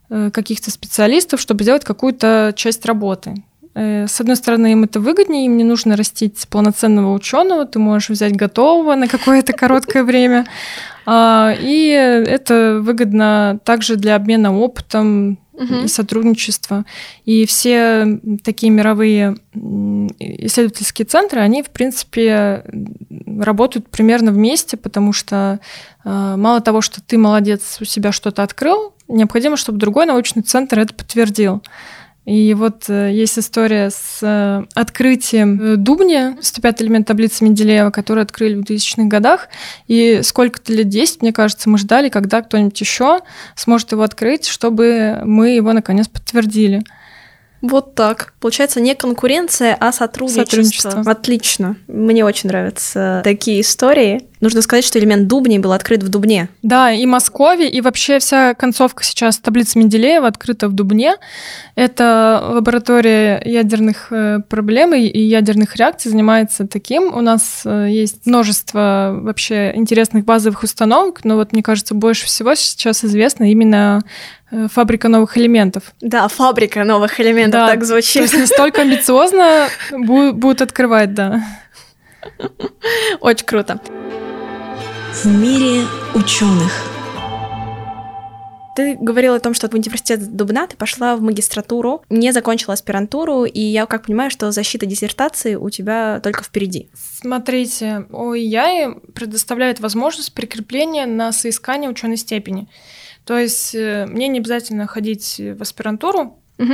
э, 0.09 0.31
каких-то 0.31 0.71
специалистов, 0.71 1.39
чтобы 1.39 1.63
сделать 1.63 1.83
какую-то 1.83 2.53
часть 2.55 2.85
работы. 2.85 3.35
С 3.75 4.21
одной 4.21 4.35
стороны, 4.35 4.73
им 4.73 4.83
это 4.83 4.99
выгоднее, 4.99 5.47
им 5.47 5.57
не 5.57 5.63
нужно 5.63 5.97
растить 5.97 6.47
полноценного 6.47 7.11
ученого, 7.11 7.65
ты 7.65 7.79
можешь 7.79 8.11
взять 8.11 8.35
готового 8.35 8.93
на 8.93 9.07
какое-то 9.07 9.51
короткое 9.57 10.03
время. 10.03 10.45
А, 11.07 11.55
и 11.59 11.87
это 11.87 12.79
выгодно 12.83 13.59
также 13.63 13.95
для 13.95 14.15
обмена 14.15 14.55
опытом, 14.55 15.39
угу. 15.53 15.87
сотрудничества. 15.87 16.85
И 17.25 17.45
все 17.45 18.19
такие 18.43 18.71
мировые 18.71 19.37
исследовательские 20.19 21.05
центры, 21.05 21.41
они, 21.41 21.63
в 21.63 21.69
принципе, 21.69 22.65
работают 23.39 23.89
примерно 23.89 24.31
вместе, 24.31 24.77
потому 24.77 25.13
что 25.13 25.59
э, 26.03 26.35
мало 26.37 26.61
того, 26.61 26.81
что 26.81 27.01
ты 27.01 27.17
молодец, 27.17 27.77
у 27.81 27.85
себя 27.85 28.11
что-то 28.11 28.43
открыл, 28.43 28.93
необходимо, 29.07 29.57
чтобы 29.57 29.77
другой 29.77 30.05
научный 30.05 30.41
центр 30.41 30.79
это 30.79 30.93
подтвердил. 30.93 31.61
И 32.25 32.53
вот 32.53 32.89
э, 32.89 33.11
есть 33.11 33.37
история 33.37 33.89
с 33.89 34.19
э, 34.21 34.63
открытием 34.75 35.61
э, 35.61 35.75
Дубни, 35.75 36.41
105 36.41 36.81
элемент 36.81 37.07
таблицы 37.07 37.43
Менделеева, 37.43 37.89
который 37.89 38.23
открыли 38.23 38.55
в 38.55 38.61
2000-х 38.61 39.03
годах. 39.09 39.49
И 39.87 40.21
сколько-то 40.23 40.71
лет 40.71 40.87
10, 40.87 41.21
мне 41.21 41.33
кажется, 41.33 41.69
мы 41.69 41.77
ждали, 41.77 42.07
когда 42.07 42.41
кто-нибудь 42.41 42.79
еще 42.79 43.19
сможет 43.55 43.91
его 43.91 44.03
открыть, 44.03 44.45
чтобы 44.45 45.21
мы 45.25 45.49
его 45.49 45.73
наконец 45.73 46.07
подтвердили. 46.07 46.83
Вот 47.63 47.95
так. 47.95 48.33
Получается 48.41 48.81
не 48.81 48.93
конкуренция, 48.93 49.75
а 49.79 49.91
сотрудничество. 49.93 50.43
сотрудничество. 50.43 51.01
Отлично. 51.11 51.75
Мне 51.87 52.25
очень 52.25 52.49
нравятся 52.49 53.21
такие 53.23 53.61
истории. 53.61 54.27
Нужно 54.43 54.61
сказать, 54.61 54.83
что 54.83 54.99
элемент 54.99 55.29
Дубни 55.29 55.57
был 55.57 55.71
открыт 55.71 56.03
в 56.03 56.09
Дубне. 56.09 56.49
Да, 56.63 56.91
и 56.91 57.05
Москве, 57.05 57.69
и 57.69 57.79
вообще 57.79 58.19
вся 58.19 58.53
концовка 58.55 59.01
сейчас 59.01 59.37
таблицы 59.37 59.79
Менделеева 59.79 60.27
открыта 60.27 60.67
в 60.67 60.73
Дубне. 60.73 61.15
Это 61.75 62.45
лаборатория 62.49 63.41
ядерных 63.45 64.11
э, 64.11 64.39
проблем 64.49 64.93
и 64.95 65.17
ядерных 65.17 65.77
реакций 65.77 66.11
занимается 66.11 66.67
таким. 66.67 67.15
У 67.15 67.21
нас 67.21 67.61
э, 67.63 67.87
есть 67.89 68.25
множество 68.25 69.17
вообще 69.21 69.71
интересных 69.75 70.25
базовых 70.25 70.63
установок, 70.63 71.23
но 71.23 71.37
вот 71.37 71.53
мне 71.53 71.63
кажется, 71.63 71.95
больше 71.95 72.25
всего 72.25 72.53
сейчас 72.53 73.05
известно 73.05 73.49
именно 73.49 74.01
э, 74.51 74.67
фабрика 74.69 75.07
новых 75.07 75.37
элементов. 75.37 75.83
Да, 76.01 76.27
фабрика 76.27 76.83
новых 76.83 77.17
элементов, 77.21 77.61
да, 77.61 77.67
так 77.67 77.85
звучит. 77.85 78.15
То 78.15 78.21
есть 78.23 78.37
настолько 78.37 78.81
амбициозно 78.81 79.69
будут 79.93 80.61
открывать, 80.61 81.13
да. 81.13 81.41
Очень 83.21 83.45
круто. 83.45 83.79
В 85.13 85.27
мире 85.27 85.85
ученых. 86.15 86.71
Ты 88.75 88.95
говорила 88.95 89.35
о 89.35 89.39
том, 89.39 89.53
что 89.53 89.69
в 89.69 89.73
университет 89.75 90.35
Дубна 90.35 90.65
ты 90.65 90.75
пошла 90.75 91.15
в 91.15 91.21
магистратуру, 91.21 92.03
не 92.09 92.31
закончила 92.31 92.73
аспирантуру, 92.73 93.45
и 93.45 93.59
я 93.59 93.85
как 93.85 94.07
понимаю, 94.07 94.31
что 94.31 94.51
защита 94.51 94.87
диссертации 94.87 95.53
у 95.53 95.69
тебя 95.69 96.19
только 96.23 96.43
впереди. 96.43 96.89
Смотрите, 97.21 98.07
ОИЯИ 98.11 99.11
предоставляет 99.13 99.79
возможность 99.79 100.33
прикрепления 100.33 101.05
на 101.05 101.31
соискание 101.31 101.91
ученой 101.91 102.17
степени. 102.17 102.67
То 103.23 103.37
есть 103.37 103.75
э, 103.75 104.07
мне 104.07 104.27
не 104.27 104.39
обязательно 104.39 104.87
ходить 104.87 105.39
в 105.39 105.61
аспирантуру, 105.61 106.39
угу. 106.57 106.73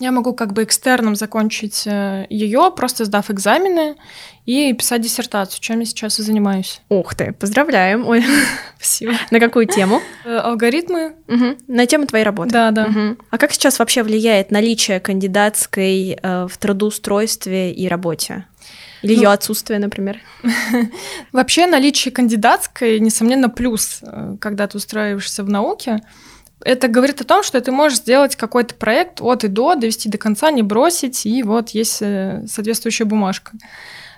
Я 0.00 0.12
могу 0.12 0.34
как 0.34 0.52
бы 0.52 0.64
экстерном 0.64 1.14
закончить 1.14 1.86
э, 1.86 2.26
ее, 2.28 2.72
просто 2.74 3.04
сдав 3.04 3.30
экзамены 3.30 3.96
и 4.44 4.72
писать 4.72 5.02
диссертацию, 5.02 5.60
чем 5.60 5.80
я 5.80 5.86
сейчас 5.86 6.18
и 6.18 6.22
занимаюсь. 6.22 6.80
Ух 6.88 7.14
ты, 7.14 7.32
поздравляем. 7.32 8.06
Ой, 8.06 8.24
спасибо. 8.76 9.12
На 9.30 9.38
какую 9.38 9.66
тему? 9.66 10.00
Э, 10.24 10.38
алгоритмы. 10.38 11.14
Угу. 11.28 11.56
На 11.68 11.86
тему 11.86 12.06
твоей 12.06 12.24
работы. 12.24 12.50
Да, 12.50 12.70
да. 12.72 12.86
Угу. 12.86 13.18
А 13.30 13.38
как 13.38 13.52
сейчас 13.52 13.78
вообще 13.78 14.02
влияет 14.02 14.50
наличие 14.50 14.98
кандидатской 14.98 16.18
э, 16.20 16.46
в 16.50 16.58
трудоустройстве 16.58 17.72
и 17.72 17.86
работе? 17.86 18.46
Или 19.02 19.16
ну, 19.16 19.22
ее 19.22 19.28
отсутствие, 19.28 19.78
например? 19.78 20.18
Вообще 21.32 21.66
наличие 21.66 22.10
кандидатской, 22.10 22.98
несомненно, 23.00 23.50
плюс, 23.50 24.00
когда 24.40 24.66
ты 24.66 24.78
устраиваешься 24.78 25.44
в 25.44 25.50
науке 25.50 26.00
это 26.64 26.88
говорит 26.88 27.20
о 27.20 27.24
том, 27.24 27.42
что 27.42 27.60
ты 27.60 27.70
можешь 27.70 27.98
сделать 27.98 28.36
какой-то 28.36 28.74
проект 28.74 29.20
от 29.20 29.44
и 29.44 29.48
до, 29.48 29.74
довести 29.74 30.08
до 30.08 30.18
конца, 30.18 30.50
не 30.50 30.62
бросить, 30.62 31.26
и 31.26 31.42
вот 31.42 31.70
есть 31.70 31.98
э, 32.00 32.44
соответствующая 32.46 33.04
бумажка. 33.04 33.52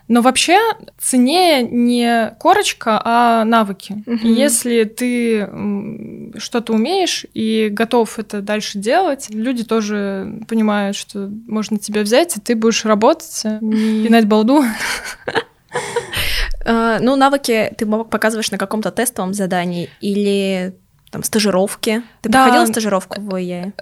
Но 0.09 0.23
вообще 0.23 0.59
ценнее 0.99 1.63
не 1.63 2.31
корочка, 2.39 3.01
а 3.05 3.45
навыки. 3.45 4.05
Угу. 4.07 4.19
И 4.19 4.29
если 4.29 4.85
ты 4.85 5.49
что-то 6.39 6.75
умеешь 6.75 7.27
и 7.35 7.69
готов 7.71 8.19
это 8.21 8.41
дальше 8.41 8.79
делать, 8.79 9.27
люди 9.31 9.65
тоже 9.65 10.41
понимают, 10.47 10.97
что 10.97 11.29
можно 11.49 11.79
тебя 11.79 12.03
взять, 12.03 12.37
и 12.37 12.41
ты 12.41 12.55
будешь 12.55 12.85
работать, 12.85 13.41
э, 13.45 13.59
не 13.61 14.07
пинать 14.07 14.27
балду. 14.27 14.63
Э, 16.65 16.99
ну, 17.01 17.17
навыки 17.17 17.75
ты 17.77 17.87
показываешь 17.87 18.53
на 18.53 18.59
каком-то 18.59 18.93
тестовом 18.93 19.35
задании 19.35 19.91
или 20.01 20.77
там 21.17 21.23
стажировки. 21.23 22.03
Ты 22.21 22.29
да. 22.29 22.45
проходила 22.45 22.67
стажировку 22.67 23.23
в 23.23 23.35
ОЕ? 23.35 23.73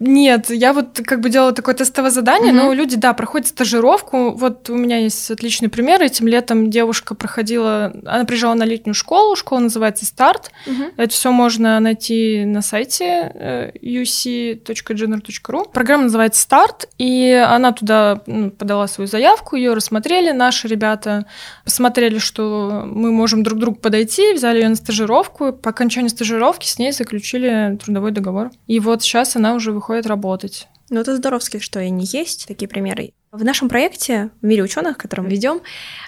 Нет, 0.00 0.50
я 0.50 0.72
вот 0.72 1.00
как 1.04 1.20
бы 1.20 1.28
делала 1.28 1.52
такое 1.52 1.74
тестовое 1.74 2.10
задание, 2.10 2.52
mm-hmm. 2.52 2.66
но 2.66 2.72
люди, 2.72 2.96
да, 2.96 3.12
проходят 3.14 3.48
стажировку. 3.48 4.30
Вот 4.30 4.70
у 4.70 4.76
меня 4.76 4.98
есть 4.98 5.30
отличный 5.30 5.68
пример. 5.68 6.00
Этим 6.02 6.28
летом 6.28 6.70
девушка 6.70 7.14
проходила, 7.14 7.92
она 8.06 8.24
приезжала 8.24 8.54
на 8.54 8.62
летнюю 8.62 8.94
школу, 8.94 9.34
школа 9.34 9.60
называется 9.60 10.06
«Старт». 10.06 10.52
Mm-hmm. 10.66 10.92
Это 10.96 11.12
все 11.12 11.32
можно 11.32 11.80
найти 11.80 12.44
на 12.44 12.62
сайте 12.62 13.32
э, 13.34 13.72
uc.gener.ru. 13.82 15.70
Программа 15.72 16.04
называется 16.04 16.42
«Старт», 16.42 16.88
и 16.98 17.32
она 17.32 17.72
туда 17.72 18.22
ну, 18.26 18.50
подала 18.50 18.86
свою 18.86 19.08
заявку, 19.08 19.56
ее 19.56 19.74
рассмотрели 19.74 20.30
наши 20.30 20.68
ребята, 20.68 21.26
посмотрели, 21.64 22.18
что 22.18 22.84
мы 22.86 23.10
можем 23.10 23.42
друг 23.42 23.58
к 23.58 23.60
другу 23.60 23.78
подойти, 23.78 24.32
взяли 24.32 24.58
ее 24.58 24.68
на 24.68 24.76
стажировку. 24.76 25.52
По 25.52 25.70
окончанию 25.70 26.10
стажировки 26.10 26.66
с 26.66 26.78
ней 26.78 26.92
заключили 26.92 27.76
трудовой 27.82 28.12
договор. 28.12 28.50
И 28.68 28.78
вот 28.78 29.02
сейчас 29.02 29.34
она 29.34 29.54
уже 29.54 29.72
выходит 29.72 29.87
выходят 29.88 30.06
работать. 30.06 30.68
Ну, 30.90 31.00
это 31.00 31.16
здоровски, 31.16 31.58
что 31.58 31.80
и 31.80 31.90
не 31.90 32.04
есть 32.04 32.46
такие 32.46 32.68
примеры. 32.68 33.12
В 33.30 33.44
нашем 33.44 33.68
проекте 33.68 34.30
в 34.40 34.46
мире 34.46 34.62
ученых, 34.62 34.96
который 34.96 35.20
мы 35.20 35.30
ведем, 35.30 35.60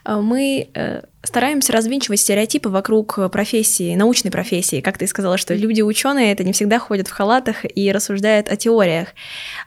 э, 0.07 0.17
мы 0.17 0.71
э, 0.73 1.03
стараемся 1.23 1.73
развенчивать 1.73 2.21
стереотипы 2.21 2.71
вокруг 2.71 3.19
профессии, 3.31 3.95
научной 3.95 4.31
профессии. 4.31 4.81
Как 4.81 4.97
ты 4.97 5.07
сказала, 5.07 5.37
что 5.37 5.55
люди 5.55 5.83
ученые 5.83 6.33
это 6.33 6.45
не 6.45 6.53
всегда 6.53 6.79
ходят 6.79 7.09
в 7.09 7.11
халатах 7.11 7.67
и 7.77 7.93
рассуждают 7.93 8.49
о 8.49 8.57
теориях. 8.57 9.09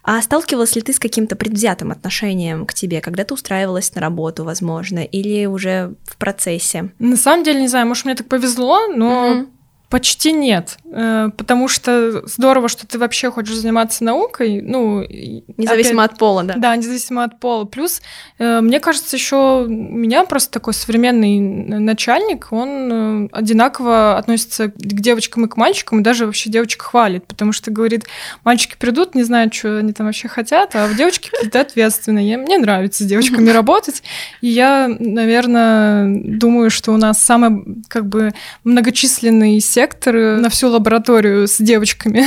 А 0.04 0.20
сталкивалась 0.24 0.76
ли 0.76 0.82
ты 0.82 0.94
с 0.94 1.00
каким-то 1.00 1.36
предвзятым 1.36 1.92
отношением 1.92 2.66
к 2.66 2.74
тебе, 2.74 3.02
когда 3.02 3.24
ты 3.24 3.36
устраивалась 3.36 3.94
на 3.94 4.02
работу, 4.02 4.44
возможно, 4.44 5.00
или 5.00 5.46
уже 5.46 5.94
в 6.06 6.18
процессе? 6.18 6.92
На 6.98 7.18
самом 7.18 7.44
деле, 7.44 7.62
не 7.62 7.68
знаю, 7.68 7.86
может, 7.86 8.06
мне 8.06 8.16
так 8.16 8.28
повезло, 8.28 8.88
но 8.88 9.28
mm-hmm. 9.28 9.48
Почти 9.94 10.32
нет, 10.32 10.80
э, 10.92 11.30
потому 11.38 11.68
что 11.68 12.28
здорово, 12.28 12.68
что 12.68 12.88
ты 12.88 12.98
вообще 12.98 13.30
хочешь 13.30 13.54
заниматься 13.54 14.04
наукой, 14.04 14.60
ну 14.60 15.02
независимо 15.04 16.02
опять, 16.04 16.14
от 16.14 16.18
пола, 16.18 16.44
да. 16.44 16.56
Да, 16.58 16.76
независимо 16.76 17.24
от 17.24 17.40
пола. 17.40 17.66
Плюс 17.66 18.02
э, 18.40 18.62
мне 18.62 18.80
кажется, 18.80 19.16
еще 19.16 19.66
у 19.66 19.70
меня 19.70 20.24
просто 20.24 20.50
такой 20.50 20.74
современный 20.74 21.40
начальник, 21.40 22.48
он 22.50 23.28
э, 23.28 23.30
одинаково 23.34 24.18
относится 24.18 24.70
к 24.70 24.76
девочкам 24.76 25.46
и 25.46 25.48
к 25.48 25.58
мальчикам, 25.58 26.00
и 26.00 26.04
даже 26.04 26.26
вообще 26.26 26.50
девочек 26.50 26.82
хвалит, 26.82 27.28
потому 27.28 27.52
что 27.52 27.70
говорит, 27.70 28.06
мальчики 28.44 28.76
придут, 28.80 29.14
не 29.14 29.22
знают, 29.22 29.54
что 29.54 29.78
они 29.78 29.94
там 29.94 30.08
вообще 30.08 30.28
хотят, 30.28 30.76
а 30.76 30.92
девочки 30.92 31.30
какие-то 31.30 31.62
ответственные. 31.62 32.38
Мне 32.38 32.58
нравится 32.58 33.04
с 33.04 33.06
девочками 33.06 33.48
работать, 33.52 34.02
и 34.42 34.48
я, 34.48 34.88
наверное, 34.88 36.08
думаю, 36.08 36.72
что 36.72 36.94
у 36.94 36.98
нас 36.98 37.22
самый 37.22 37.84
как 37.90 38.08
бы 38.08 38.34
многочисленный 38.64 39.60
сектор 39.60 39.83
сектор 39.84 40.16
на 40.16 40.50
всю 40.50 40.70
лабораторию 40.70 41.46
с 41.46 41.58
девочками. 41.58 42.26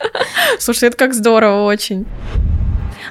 Слушай, 0.60 0.88
это 0.88 0.96
как 0.96 1.14
здорово 1.14 1.64
очень. 1.64 2.06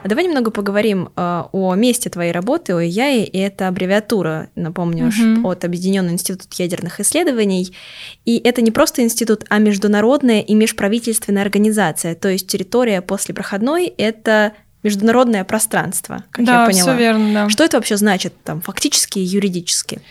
А 0.01 0.07
давай 0.07 0.23
немного 0.23 0.49
поговорим 0.49 1.09
э, 1.15 1.43
о 1.51 1.75
месте 1.75 2.09
твоей 2.09 2.31
работы, 2.31 2.73
о 2.73 2.79
ЯИ, 2.79 3.25
и 3.25 3.37
это 3.37 3.67
аббревиатура, 3.67 4.49
напомню, 4.55 5.09
угу. 5.09 5.49
от 5.49 5.65
Объединенный 5.65 6.13
институт 6.13 6.53
ядерных 6.53 7.01
исследований. 7.01 7.75
И 8.23 8.37
это 8.37 8.61
не 8.61 8.71
просто 8.71 9.03
институт, 9.03 9.43
а 9.49 9.59
международная 9.59 10.39
и 10.39 10.55
межправительственная 10.55 11.41
организация, 11.41 12.15
то 12.15 12.29
есть 12.29 12.47
территория 12.47 13.01
после 13.01 13.35
проходной— 13.35 13.87
это 13.97 14.53
международное 14.83 15.43
пространство, 15.43 16.23
как 16.31 16.45
да, 16.45 16.61
я 16.61 16.65
поняла. 16.67 16.93
Все 16.93 16.97
верно, 16.97 17.33
да. 17.33 17.49
Что 17.49 17.65
это 17.65 17.77
вообще 17.77 17.97
значит 17.97 18.33
там 18.43 18.61
фактически 18.61 19.19
и 19.19 19.23
юридически? 19.23 20.01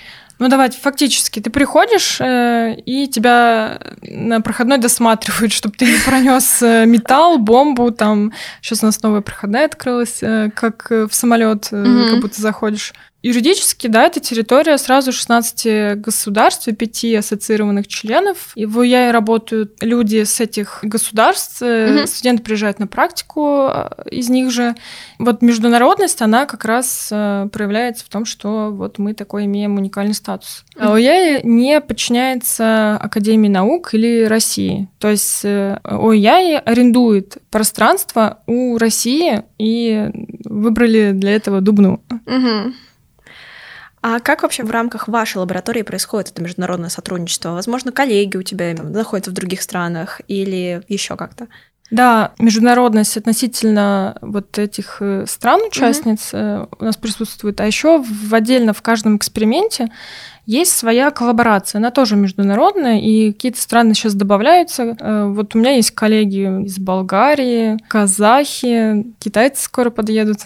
Ну, 0.41 0.49
давайте, 0.49 0.79
фактически, 0.79 1.39
ты 1.39 1.51
приходишь, 1.51 2.19
э, 2.19 2.75
и 2.87 3.07
тебя 3.09 3.79
на 4.01 4.41
проходной 4.41 4.79
досматривают, 4.79 5.53
чтобы 5.53 5.77
ты 5.77 5.85
не 5.85 5.99
пронес 5.99 6.63
э, 6.63 6.87
металл, 6.87 7.39
бомбу, 7.39 7.91
там, 7.91 8.33
сейчас 8.63 8.83
у 8.83 8.87
нас 8.87 9.03
новая 9.03 9.21
проходная 9.21 9.67
открылась, 9.67 10.23
э, 10.23 10.51
как 10.55 10.91
в 10.91 11.11
самолет, 11.11 11.69
mm-hmm. 11.71 12.11
как 12.11 12.21
будто 12.23 12.41
заходишь. 12.41 12.95
Юридически, 13.23 13.87
да, 13.87 14.07
это 14.07 14.19
территория 14.19 14.79
сразу 14.79 15.13
16 15.13 16.01
государств 16.01 16.69
и 16.69 16.73
5 16.73 17.05
ассоциированных 17.19 17.87
членов. 17.87 18.53
И 18.55 18.65
в 18.65 18.79
УЯИ 18.79 19.11
работают 19.11 19.77
люди 19.83 20.25
с 20.25 20.41
этих 20.41 20.81
государств, 20.83 21.61
угу. 21.61 22.07
студенты 22.07 22.43
приезжают 22.43 22.79
на 22.79 22.87
практику 22.87 23.69
э, 23.69 24.09
из 24.11 24.31
них 24.31 24.51
же. 24.51 24.75
Вот 25.19 25.43
международность, 25.43 26.23
она 26.23 26.47
как 26.47 26.65
раз 26.65 27.11
э, 27.13 27.49
проявляется 27.53 28.07
в 28.07 28.09
том, 28.09 28.25
что 28.25 28.71
вот 28.71 28.99
мы 28.99 29.13
такой 29.13 29.45
имеем 29.45 29.77
уникальный 29.77 30.15
статус. 30.15 30.65
А 30.79 30.93
УЯИ 30.93 31.47
не 31.47 31.81
подчиняется 31.83 32.97
Академии 32.97 33.49
наук 33.49 33.93
или 33.93 34.25
России. 34.25 34.89
То 34.99 35.11
есть 35.11 35.45
УЯИ 35.45 36.55
арендует 36.65 37.37
пространство 37.51 38.39
у 38.47 38.79
России 38.79 39.43
и 39.59 40.09
выбрали 40.45 41.13
для 41.13 41.33
этого 41.33 41.61
Дубну. 41.61 42.03
Угу. 42.27 42.73
А 44.03 44.19
как 44.21 44.43
вообще 44.43 44.63
в 44.63 44.71
рамках 44.71 45.09
вашей 45.09 45.39
лаборатории 45.39 45.83
происходит 45.83 46.31
это 46.31 46.43
международное 46.43 46.89
сотрудничество? 46.89 47.51
Возможно, 47.51 47.93
коллеги 47.93 48.37
у 48.37 48.43
тебя 48.43 48.75
находятся 48.75 49.31
в 49.31 49.35
других 49.35 49.61
странах 49.61 50.21
или 50.27 50.83
еще 50.89 51.17
как-то? 51.17 51.49
Да, 51.91 52.33
международность 52.39 53.17
относительно 53.17 54.17
вот 54.21 54.59
этих 54.59 54.99
э, 55.01 55.25
стран-участниц 55.27 56.33
mm-hmm. 56.33 56.69
у 56.79 56.85
нас 56.85 56.97
присутствует. 56.97 57.61
А 57.61 57.67
еще 57.67 57.99
в, 57.99 58.33
отдельно 58.33 58.73
в 58.73 58.81
каждом 58.81 59.17
эксперименте 59.17 59.91
есть 60.47 60.77
своя 60.77 61.11
коллаборация, 61.11 61.79
она 61.79 61.91
тоже 61.91 62.17
международная, 62.17 62.99
и 62.99 63.33
какие-то 63.33 63.61
страны 63.61 63.95
сейчас 63.95 64.15
добавляются. 64.15 64.97
Э, 64.99 65.27
вот 65.27 65.55
у 65.55 65.59
меня 65.59 65.73
есть 65.73 65.93
коллеги 65.93 66.65
из 66.65 66.79
Болгарии, 66.79 67.79
казахи, 67.89 69.07
китайцы 69.19 69.63
скоро 69.63 69.91
подъедут. 69.91 70.39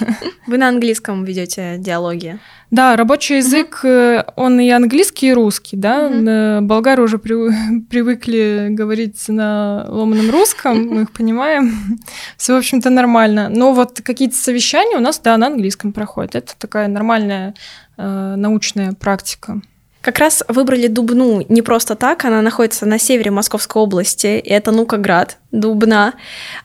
Вы 0.46 0.58
на 0.58 0.68
английском 0.68 1.24
ведете 1.24 1.76
диалоги? 1.78 2.38
Да, 2.70 2.96
рабочий 2.96 3.36
язык, 3.36 3.80
uh-huh. 3.82 4.32
он 4.36 4.60
и 4.60 4.68
английский, 4.68 5.28
и 5.28 5.32
русский, 5.32 5.76
да. 5.76 6.08
Uh-huh. 6.08 6.60
Болгары 6.60 7.02
уже 7.02 7.18
при, 7.18 7.80
привыкли 7.88 8.68
говорить 8.70 9.26
на 9.28 9.86
ломаном 9.88 10.30
русском, 10.30 10.86
мы 10.94 11.02
их 11.02 11.12
понимаем. 11.12 11.98
Все, 12.36 12.54
в 12.54 12.58
общем-то, 12.58 12.90
нормально. 12.90 13.48
Но 13.48 13.72
вот 13.72 14.02
какие-то 14.02 14.36
совещания 14.36 14.98
у 14.98 15.00
нас, 15.00 15.18
да, 15.18 15.36
на 15.38 15.46
английском 15.46 15.92
проходят. 15.94 16.34
Это 16.34 16.52
такая 16.58 16.88
нормальная 16.88 17.54
научная 17.98 18.92
практика. 18.92 19.60
Как 20.00 20.20
раз 20.20 20.44
выбрали 20.48 20.86
Дубну 20.86 21.44
не 21.48 21.60
просто 21.60 21.96
так, 21.96 22.24
она 22.24 22.40
находится 22.40 22.86
на 22.86 22.98
севере 22.98 23.30
Московской 23.30 23.82
области, 23.82 24.38
и 24.38 24.48
это 24.48 24.70
Нукоград, 24.70 25.38
Дубна. 25.50 26.14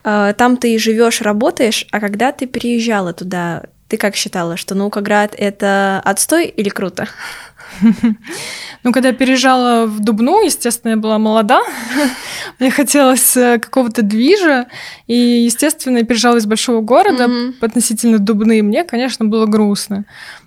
Э, 0.04 0.34
там 0.38 0.56
ты 0.56 0.78
живешь, 0.78 1.22
работаешь, 1.22 1.88
а 1.92 2.00
когда 2.00 2.32
ты 2.32 2.46
переезжала 2.46 3.12
туда, 3.12 3.64
ты 3.88 3.98
как 3.98 4.16
считала, 4.16 4.56
что 4.56 4.76
Наукоград— 4.76 5.36
это 5.38 6.02
отстой 6.06 6.46
или 6.48 6.70
круто? 6.70 7.08
Ну, 8.84 8.92
когда 8.92 9.10
я 9.10 9.16
переезжала 9.16 9.86
в 9.86 10.02
Дубну, 10.02 10.44
естественно, 10.44 10.92
я 10.92 10.98
была 10.98 11.18
молода, 11.18 11.62
мне 12.60 12.70
хотелось 12.70 13.38
э, 13.38 13.58
какого-то 13.58 14.02
движа, 14.02 14.68
и, 15.08 15.16
естественно, 15.16 16.00
я 16.00 16.06
переезжала 16.06 16.36
из 16.36 16.46
большого 16.46 16.82
города 16.82 17.24
mm-hmm. 17.24 17.54
относительно 17.62 18.20
Дубны, 18.20 18.62
мне, 18.62 18.84
конечно, 18.84 19.26
было 19.26 19.46
грустно. 19.46 20.04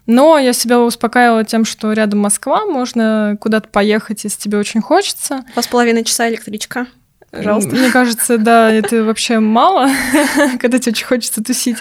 Но 0.07 0.39
я 0.39 0.53
себя 0.53 0.81
успокаивала 0.81 1.45
тем, 1.45 1.65
что 1.65 1.93
рядом 1.93 2.21
Москва, 2.21 2.65
можно 2.65 3.37
куда-то 3.41 3.69
поехать, 3.69 4.25
если 4.25 4.41
тебе 4.41 4.59
очень 4.59 4.81
хочется. 4.81 5.45
Два 5.53 5.63
с 5.63 5.67
половиной 5.67 6.05
часа 6.05 6.29
электричка. 6.29 6.87
Пожалуйста. 7.31 7.75
Мне 7.75 7.91
кажется, 7.91 8.39
да, 8.39 8.71
это 8.71 9.05
вообще 9.05 9.41
мало, 9.41 9.91
когда 10.61 10.79
тебе 10.79 10.93
очень 10.93 11.07
хочется 11.07 11.43
тусить. 11.43 11.79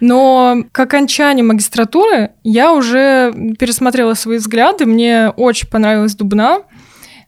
Но 0.00 0.64
к 0.72 0.78
окончанию 0.78 1.46
магистратуры 1.46 2.32
я 2.44 2.72
уже 2.72 3.32
пересмотрела 3.58 4.14
свои 4.14 4.38
взгляды. 4.38 4.84
Мне 4.84 5.30
очень 5.30 5.68
понравилась 5.68 6.14
Дубна. 6.14 6.60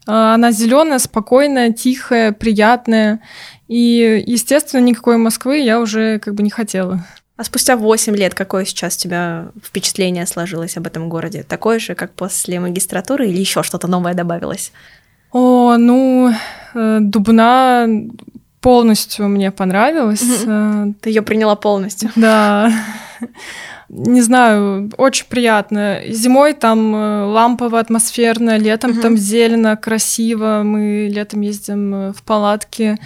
А, 0.07 0.35
она 0.35 0.53
зеленая, 0.53 0.99
спокойная, 0.99 1.73
тихая, 1.73 2.33
приятная. 2.33 3.21
И, 3.69 4.23
естественно, 4.27 4.81
никакой 4.81 5.17
Москвы 5.17 5.59
я 5.59 5.81
уже 5.81 6.19
как 6.19 6.35
бы 6.35 6.43
не 6.43 6.51
хотела. 6.51 7.05
А 7.37 7.45
спустя 7.45 7.77
8 7.77 8.17
лет 8.17 8.35
какое 8.35 8.65
сейчас 8.65 8.97
у 8.97 9.01
тебя 9.01 9.49
впечатление 9.63 10.27
сложилось 10.27 10.77
об 10.77 10.87
этом 10.87 11.09
городе? 11.09 11.43
Такое 11.43 11.79
же, 11.79 11.95
как 11.95 12.13
после 12.13 12.59
магистратуры, 12.61 13.29
или 13.29 13.39
еще 13.39 13.63
что-то 13.63 13.89
новое 13.89 14.15
добавилось? 14.15 14.73
О, 15.33 15.77
ну, 15.77 16.33
э, 16.75 16.99
Дубна 17.01 17.87
полностью 18.61 19.29
мне 19.29 19.51
понравилась. 19.51 20.23
Угу. 20.23 20.95
Ты 21.01 21.11
ее 21.11 21.23
приняла 21.23 21.57
полностью. 21.57 22.11
Да. 22.17 22.73
Не 23.89 24.21
знаю, 24.21 24.91
очень 24.97 25.27
приятно. 25.29 26.01
Зимой 26.09 26.55
там 26.55 26.95
э, 26.95 27.25
лампово, 27.25 27.79
атмосферно, 27.79 28.59
летом 28.59 28.93
угу. 28.93 29.01
там 29.01 29.17
зелено, 29.17 29.77
красиво. 29.77 30.63
Мы 30.65 31.09
летом 31.11 31.43
ездим 31.43 32.13
в 32.13 32.23
палатке 32.25 32.99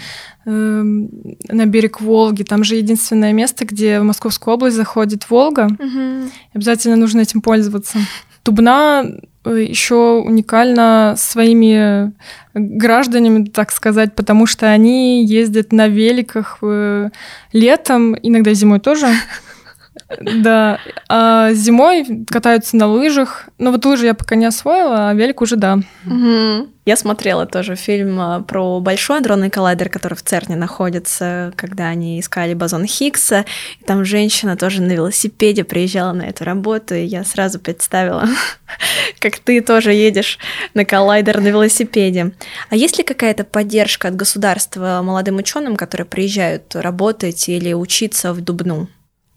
э, 0.47 0.51
на 0.51 1.67
берег 1.67 2.01
Волги. 2.01 2.43
Там 2.43 2.65
же 2.65 2.77
единственное 2.77 3.33
место, 3.33 3.67
где 3.67 4.01
в 4.01 4.05
Московскую 4.05 4.55
область 4.55 4.77
заходит 4.77 5.29
Волга. 5.29 5.67
Угу. 5.67 6.31
Обязательно 6.55 6.97
нужно 6.97 7.21
этим 7.21 7.43
пользоваться. 7.43 7.99
Дубна 8.45 9.05
Э, 9.45 9.63
еще 9.63 10.23
уникально 10.25 11.15
своими 11.17 12.13
гражданами, 12.53 13.45
так 13.47 13.73
сказать, 13.73 14.15
потому 14.15 14.47
что 14.47 14.67
они 14.67 15.25
ездят 15.25 15.73
на 15.73 15.89
великах 15.89 16.59
э, 16.63 17.09
летом, 17.53 18.15
иногда 18.23 18.53
зимой 18.53 18.81
тоже. 18.81 19.07
Да, 20.21 20.79
а 21.09 21.53
зимой 21.53 22.25
катаются 22.29 22.77
на 22.77 22.87
лыжах. 22.87 23.49
Но 23.59 23.71
вот 23.71 23.85
лыжи 23.85 24.07
я 24.07 24.15
пока 24.15 24.35
не 24.35 24.47
освоила, 24.47 25.11
а 25.11 25.15
велик 25.15 25.41
уже 25.41 25.57
да. 25.57 25.79
Угу. 26.07 26.69
Я 26.87 26.97
смотрела 26.97 27.47
тоже 27.47 27.77
фильм 27.77 28.19
а, 28.21 28.41
про 28.41 28.81
большой 28.81 29.19
адронный 29.19 29.51
коллайдер, 29.51 29.89
который 29.89 30.15
в 30.15 30.23
ЦЕРНе 30.23 30.57
находится, 30.57 31.53
когда 31.57 31.87
они 31.87 32.19
искали 32.19 32.55
бозон 32.55 32.87
Хиггса. 32.87 33.45
И 33.81 33.85
там 33.85 34.05
женщина 34.05 34.57
тоже 34.57 34.83
на 34.83 34.93
велосипеде 34.93 35.63
приезжала 35.63 36.13
на 36.13 36.23
эту 36.23 36.45
работу, 36.45 36.95
и 36.95 37.05
я 37.05 37.23
сразу 37.23 37.61
представила, 37.61 38.29
как 39.21 39.39
ты 39.39 39.61
тоже 39.61 39.93
едешь 39.93 40.39
на 40.75 40.85
коллайдер 40.85 41.41
на 41.41 41.49
велосипеде. 41.49 42.33
А 42.71 42.77
есть 42.77 42.99
ли 42.99 43.05
какая-то 43.05 43.45
поддержка 43.45 44.09
от 44.09 44.17
государства 44.17 45.01
молодым 45.05 45.37
ученым, 45.37 45.77
которые 45.77 46.07
приезжают 46.07 46.75
работать 46.75 47.49
или 47.49 47.73
учиться 47.73 48.33
в 48.33 48.41
Дубну? 48.41 48.89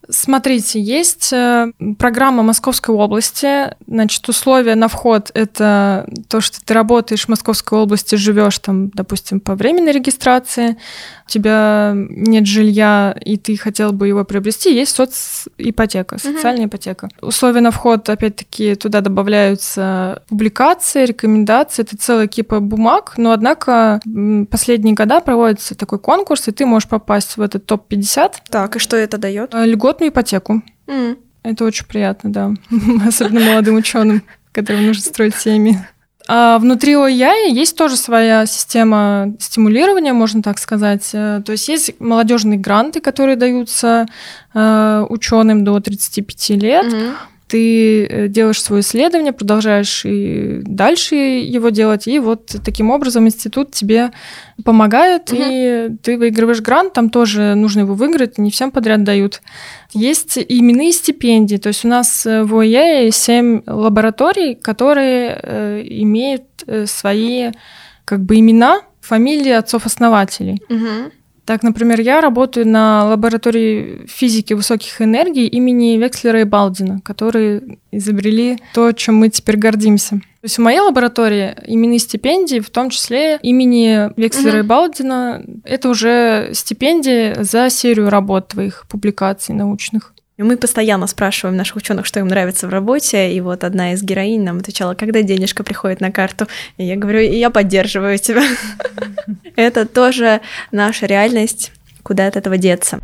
Смотрите, 0.10 0.82
есть 0.82 1.32
э, 1.32 1.72
программа 1.98 2.44
Московской 2.44 2.94
области. 2.94 3.76
Значит, 3.88 4.28
условия 4.28 4.76
на 4.76 4.88
вход— 4.88 5.32
это 5.34 6.08
то, 6.28 6.42
что 6.42 6.63
ты 6.63 6.74
работаешь 6.74 7.26
в 7.26 7.30
Московской 7.30 7.80
области, 7.80 8.16
живешь 8.16 8.60
там, 8.60 8.89
допустим, 8.89 9.39
по 9.39 9.56
временной 9.56 9.94
регистрации, 9.94 10.78
у 11.26 11.30
тебя 11.30 11.94
нет 11.96 12.46
жилья, 12.46 13.16
и 13.24 13.38
ты 13.38 13.56
хотел 13.56 13.94
бы 13.94 14.08
его 14.08 14.26
приобрести, 14.26 14.74
есть 14.74 14.96
соципотека, 14.96 16.18
социальная 16.20 16.66
угу. 16.66 16.70
ипотека. 16.70 17.10
Условия 17.22 17.62
на 17.62 17.72
вход, 17.72 18.10
опять-таки, 18.10 18.76
туда 18.76 19.02
добавляются 19.02 20.22
публикации, 20.28 21.06
рекомендации, 21.06 21.84
это 21.84 21.98
целая 21.98 22.28
кипа 22.28 22.60
бумаг, 22.60 23.13
но, 23.18 23.32
однако, 23.32 24.02
последние 24.50 24.96
года 24.96 25.22
проводится 25.22 25.76
такой 25.76 26.00
конкурс, 26.00 26.48
и 26.48 26.52
ты 26.52 26.66
можешь 26.66 26.89
попасть 26.89 27.38
в 27.38 27.42
этот 27.42 27.66
топ-50. 27.66 28.34
Так, 28.50 28.76
и 28.76 28.80
что 28.80 28.98
это 28.98 29.18
дает? 29.18 29.54
Э, 29.94 30.04
льготную 30.04 30.10
ипотеку. 30.10 30.62
Mm. 30.88 31.18
Это 31.44 31.66
очень 31.66 31.86
приятно, 31.86 32.32
да. 32.32 32.54
Особенно 33.08 33.42
молодым 33.42 33.76
ученым, 33.76 34.24
которым 34.52 34.88
нужно 34.88 35.04
строить 35.04 35.36
семьи. 35.36 35.78
А 36.26 36.58
внутри 36.58 36.96
ОЯ 36.96 37.34
есть 37.50 37.76
тоже 37.76 37.98
своя 37.98 38.46
система 38.46 39.36
стимулирования, 39.40 40.14
можно 40.14 40.42
так 40.42 40.58
сказать. 40.58 41.10
Э, 41.14 41.42
то 41.46 41.52
есть 41.52 41.68
есть 41.68 42.00
молодежные 42.00 42.58
гранты, 42.58 43.02
которые 43.02 43.36
даются 43.36 44.06
э, 44.54 45.06
ученым 45.10 45.64
до 45.64 45.80
35 45.80 46.50
лет. 46.52 46.94
Угу 46.94 47.14
ты 47.48 48.06
э, 48.06 48.28
делаешь 48.28 48.62
свое 48.62 48.82
исследование, 48.82 49.34
продолжаешь 49.34 50.06
и 50.06 50.62
дальше 50.64 51.16
его 51.16 51.70
делать, 51.70 52.08
и 52.08 52.20
вот 52.20 52.56
таким 52.64 52.90
образом 52.90 53.28
институт 53.28 53.72
тебе 53.72 54.12
помогает, 54.64 55.32
угу. 55.32 55.42
и 55.42 55.90
ты 56.02 56.18
выигрываешь 56.18 56.62
грант, 56.62 56.94
там 56.94 57.10
тоже 57.10 57.56
нужно 57.56 57.82
его 57.82 57.94
выиграть, 57.94 58.38
не 58.38 58.52
всем 58.52 58.72
подряд 58.72 59.04
дают. 59.04 59.42
Есть 59.94 60.38
именные 60.38 60.92
стипендии, 60.92 61.58
то 61.58 61.68
есть 61.68 61.86
у 61.86 61.88
нас 61.88 62.26
в 62.26 62.58
ОЕ 62.58 63.12
7 63.12 63.64
лабораторий, 63.68 64.56
которые 64.56 65.40
э, 65.42 65.84
имеют 65.86 66.44
э, 66.66 66.86
свои 66.86 67.52
как 68.06 68.22
бы 68.22 68.40
имена, 68.40 68.82
фамилии 69.02 69.52
отцов-основателей. 69.52 70.62
Угу. 70.70 71.12
Так, 71.46 71.62
например, 71.62 72.00
я 72.00 72.22
работаю 72.22 72.68
на 72.68 73.06
лаборатории 73.06 74.06
физики 74.08 74.54
высоких 74.54 75.02
энергий 75.02 75.48
имени 75.48 75.98
Векслера 75.98 76.42
и 76.42 76.46
Балдина, 76.46 77.02
которые 77.04 77.78
изобрели 77.92 78.60
то, 78.74 78.94
чем 78.94 79.18
мы 79.18 79.30
теперь 79.30 79.58
гордимся. 79.58 80.16
То 80.16 80.46
есть 80.46 80.58
в 80.58 80.62
моей 80.62 80.80
лаборатории 80.80 81.56
именные 81.66 82.00
стипендии, 82.00 82.60
в 82.60 82.70
том 82.70 82.90
числе 82.90 83.40
имени 83.42 84.10
Векслера 84.20 84.58
угу. 84.58 84.64
и 84.64 84.68
Балдина, 84.68 85.44
это 85.64 85.90
уже 85.90 86.52
стипендии 86.54 87.42
за 87.42 87.70
серию 87.70 88.10
работ 88.10 88.50
твоих 88.50 88.86
публикаций 88.90 89.54
научных. 89.54 90.14
Мы 90.38 90.58
постоянно 90.58 91.06
спрашиваем 91.06 91.58
наших 91.58 91.76
ученых, 91.76 92.08
что 92.08 92.19
им 92.19 92.28
нравится 92.28 92.67
в 92.67 92.72
работе, 92.72 93.32
и 93.32 93.39
вот 93.39 93.63
одна 93.63 93.93
из 93.93 94.02
героинь 94.02 94.43
нам 94.43 94.58
отвечала, 94.58 94.96
когда 94.96 95.22
денежка 95.22 95.63
приходит 95.63 96.02
на 96.02 96.12
карту. 96.12 96.48
И 96.78 96.86
я 96.86 96.96
говорю, 96.96 97.19
я 97.19 97.52
поддерживаю 97.52 98.17
тебя. 98.17 98.43
Это 99.56 99.86
тоже 99.86 100.41
наша 100.72 101.06
реальность, 101.06 101.72
куда 102.02 102.26
от 102.26 102.36
этого 102.36 102.58
деться. 102.58 103.00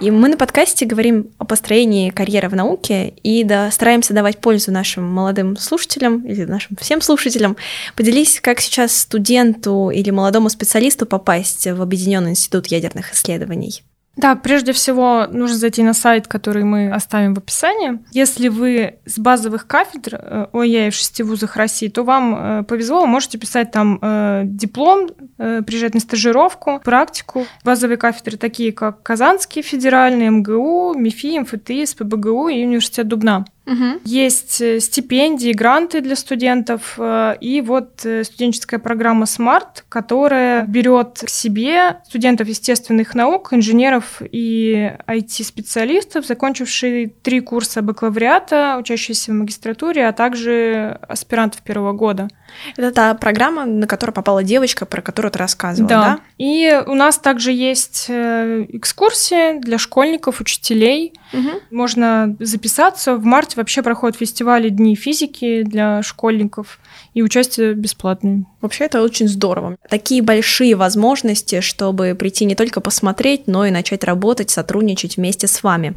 И 0.00 0.12
мы 0.12 0.28
на 0.28 0.36
подкасте 0.36 0.86
говорим 0.86 1.26
о 1.38 1.44
построении 1.44 2.10
карьеры 2.10 2.48
в 2.48 2.54
науке 2.54 3.14
и 3.24 3.42
да, 3.42 3.68
стараемся 3.72 4.14
давать 4.14 4.38
пользу 4.38 4.70
нашим 4.70 5.02
молодым 5.02 5.56
слушателям 5.56 6.24
или 6.24 6.44
нашим 6.44 6.76
всем 6.80 7.00
слушателям. 7.00 7.56
Поделись, 7.96 8.38
как 8.40 8.60
сейчас 8.60 8.96
студенту 8.96 9.90
или 9.90 10.10
молодому 10.10 10.50
специалисту 10.50 11.04
попасть 11.04 11.66
в 11.66 11.82
Объединенный 11.82 12.30
институт 12.30 12.68
ядерных 12.68 13.12
исследований. 13.12 13.82
Так, 14.20 14.42
прежде 14.42 14.72
всего 14.72 15.26
нужно 15.30 15.56
зайти 15.56 15.82
на 15.82 15.94
сайт, 15.94 16.26
который 16.26 16.64
мы 16.64 16.90
оставим 16.90 17.34
в 17.34 17.38
описании. 17.38 18.00
Если 18.10 18.48
вы 18.48 18.96
с 19.06 19.18
базовых 19.18 19.66
кафедр 19.66 20.18
э, 20.20 20.46
ОЕ 20.52 20.90
в 20.90 20.94
шести 20.94 21.22
вузах 21.22 21.56
России, 21.56 21.88
то 21.88 22.02
вам 22.02 22.34
э, 22.34 22.62
повезло, 22.64 23.02
вы 23.02 23.06
можете 23.06 23.38
писать 23.38 23.70
там 23.70 23.98
э, 24.02 24.42
диплом, 24.44 25.08
приезжать 25.36 25.94
на 25.94 26.00
стажировку, 26.00 26.80
практику. 26.84 27.46
Базовые 27.64 27.96
кафедры 27.96 28.36
такие, 28.36 28.72
как 28.72 29.04
Казанский 29.04 29.62
федеральный, 29.62 30.30
МГУ, 30.30 30.94
МИФИ, 30.94 31.40
МФТИ, 31.40 31.84
СПБГУ 31.84 32.48
и 32.48 32.64
Университет 32.64 33.06
Дубна. 33.06 33.44
Угу. 33.68 34.00
Есть 34.04 34.62
э, 34.62 34.80
стипендии, 34.80 35.52
гранты 35.52 36.00
для 36.00 36.16
студентов, 36.16 36.94
э, 36.96 37.36
и 37.38 37.60
вот 37.60 38.04
э, 38.06 38.24
студенческая 38.24 38.78
программа 38.78 39.26
Smart, 39.26 39.84
которая 39.90 40.64
берет 40.64 41.20
к 41.22 41.28
себе 41.28 42.00
студентов 42.06 42.48
естественных 42.48 43.14
наук, 43.14 43.52
инженеров 43.52 44.22
и 44.22 44.90
IT-специалистов, 45.06 46.24
закончившие 46.24 47.08
три 47.08 47.40
курса 47.40 47.82
бакалавриата, 47.82 48.78
учащиеся 48.80 49.32
в 49.32 49.34
магистратуре, 49.34 50.06
а 50.06 50.12
также 50.12 50.98
аспирантов 51.06 51.60
первого 51.60 51.92
года. 51.92 52.28
Это 52.76 52.92
та 52.92 53.14
программа, 53.14 53.64
на 53.64 53.86
которую 53.86 54.14
попала 54.14 54.42
девочка, 54.42 54.86
про 54.86 55.02
которую 55.02 55.32
ты 55.32 55.38
рассказывала, 55.38 55.88
да? 55.88 56.02
да? 56.02 56.20
И 56.38 56.82
у 56.86 56.94
нас 56.94 57.18
также 57.18 57.52
есть 57.52 58.06
экскурсии 58.08 59.58
для 59.60 59.78
школьников, 59.78 60.40
учителей. 60.40 61.12
Угу. 61.32 61.50
Можно 61.70 62.36
записаться. 62.40 63.16
В 63.16 63.24
марте 63.24 63.54
вообще 63.56 63.82
проходят 63.82 64.16
фестивали 64.16 64.68
Дни 64.68 64.94
физики 64.94 65.62
для 65.62 66.02
школьников, 66.02 66.78
и 67.14 67.22
участие 67.22 67.74
бесплатное. 67.74 68.44
Вообще 68.60 68.84
это 68.84 69.02
очень 69.02 69.28
здорово. 69.28 69.76
Такие 69.88 70.22
большие 70.22 70.76
возможности, 70.76 71.60
чтобы 71.60 72.14
прийти 72.14 72.44
не 72.44 72.54
только 72.54 72.80
посмотреть, 72.80 73.46
но 73.46 73.66
и 73.66 73.70
начать 73.70 74.04
работать, 74.04 74.50
сотрудничать 74.50 75.16
вместе 75.16 75.46
с 75.46 75.62
вами. 75.62 75.94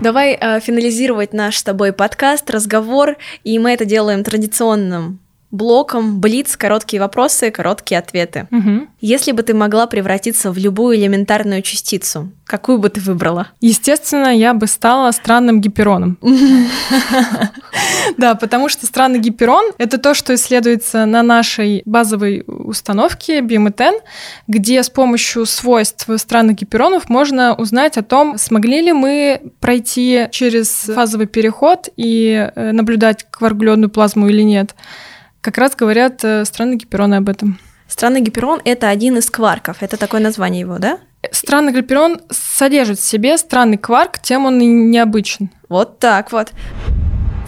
Давай 0.00 0.38
э, 0.40 0.60
финализировать 0.60 1.32
наш 1.32 1.56
с 1.56 1.62
тобой 1.62 1.92
подкаст, 1.92 2.48
разговор, 2.48 3.16
и 3.44 3.58
мы 3.58 3.72
это 3.72 3.84
делаем 3.84 4.24
традиционным 4.24 5.18
блоком 5.50 6.20
Блиц, 6.20 6.56
короткие 6.56 7.00
вопросы, 7.00 7.50
короткие 7.50 7.98
ответы. 7.98 8.46
Угу. 8.50 8.88
Если 9.00 9.32
бы 9.32 9.42
ты 9.42 9.54
могла 9.54 9.86
превратиться 9.86 10.52
в 10.52 10.58
любую 10.58 10.96
элементарную 10.96 11.62
частицу, 11.62 12.30
какую 12.44 12.78
бы 12.78 12.88
ты 12.88 13.00
выбрала? 13.00 13.48
Естественно, 13.60 14.36
я 14.36 14.54
бы 14.54 14.66
стала 14.66 15.10
странным 15.12 15.60
гипероном. 15.60 16.18
Да, 18.16 18.34
потому 18.34 18.68
что 18.68 18.86
странный 18.86 19.18
гиперон— 19.18 19.72
это 19.78 19.98
то, 19.98 20.14
что 20.14 20.34
исследуется 20.34 21.06
на 21.06 21.22
нашей 21.22 21.82
базовой 21.84 22.44
установке 22.46 23.40
BMTN, 23.40 24.00
где 24.48 24.82
с 24.82 24.90
помощью 24.90 25.46
свойств 25.46 26.08
странных 26.16 26.56
гиперонов 26.56 27.08
можно 27.08 27.54
узнать 27.54 27.96
о 27.98 28.02
том, 28.02 28.36
смогли 28.38 28.80
ли 28.82 28.92
мы 28.92 29.52
пройти 29.60 30.26
через 30.30 30.68
фазовый 30.70 31.26
переход 31.26 31.88
и 31.96 32.50
э, 32.54 32.72
наблюдать 32.72 33.26
кварглёдную 33.30 33.90
плазму 33.90 34.28
или 34.28 34.42
нет. 34.42 34.74
Как 35.40 35.56
раз 35.56 35.74
говорят 35.74 36.22
э, 36.22 36.44
странные 36.44 36.76
гипероны 36.76 37.14
об 37.14 37.28
этом. 37.30 37.58
Странный 37.88 38.20
гиперон— 38.20 38.60
это 38.64 38.90
один 38.90 39.16
из 39.16 39.30
кварков, 39.30 39.78
это 39.80 39.96
такое 39.96 40.20
название 40.20 40.60
его, 40.60 40.78
да? 40.78 40.98
Странный 41.32 41.72
гиперон 41.72 42.20
содержит 42.28 42.98
в 42.98 43.04
себе 43.04 43.38
странный 43.38 43.78
кварк, 43.78 44.18
тем 44.18 44.44
он 44.44 44.60
и 44.60 44.66
необычен. 44.66 45.50
Вот 45.70 45.98
так 45.98 46.30
вот. 46.32 46.52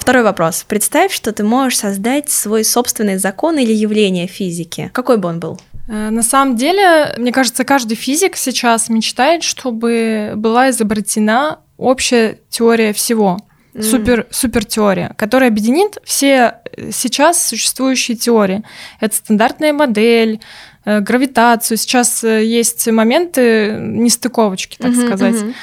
Второй 0.01 0.23
вопрос. 0.23 0.65
Представь, 0.67 1.13
что 1.13 1.33
ты 1.33 1.45
можешь 1.45 1.79
создать 1.79 2.31
свой 2.31 2.65
собственный 2.65 3.19
закон 3.19 3.59
или 3.59 3.73
явление 3.73 4.27
физики. 4.27 4.91
Какой 4.95 5.19
бы 5.19 5.29
он 5.29 5.39
был? 5.39 5.61
Э, 5.87 6.09
на 6.09 6.23
самом 6.23 6.57
деле, 6.57 7.15
мне 7.19 7.31
кажется, 7.31 7.65
каждый 7.65 7.95
физик 7.97 8.37
сейчас 8.37 8.89
мечтает, 8.89 9.43
чтобы 9.43 10.33
была 10.37 10.71
изобретена 10.71 11.61
общая 11.77 12.39
теория 12.49 12.95
всего 12.95 13.39
mm. 13.75 13.83
супер, 13.83 14.27
супер 14.31 14.65
теория, 14.65 15.15
которая 15.17 15.51
объединит 15.51 15.99
все 16.05 16.61
э, 16.77 16.91
сейчас 16.93 17.47
существующие 17.47 18.17
теории. 18.17 18.63
Это 19.01 19.15
стандартная 19.15 19.73
модель, 19.73 20.41
э, 20.85 21.01
гравитацию. 21.01 21.79
Сейчас 21.79 22.25
э, 22.25 22.45
есть 22.45 22.87
моменты 22.89 23.77
нестыковочки, 23.79 24.77
так 24.79 24.93
mm-hmm, 24.93 25.07
сказать. 25.07 25.35
Mm-hmm. 25.37 25.55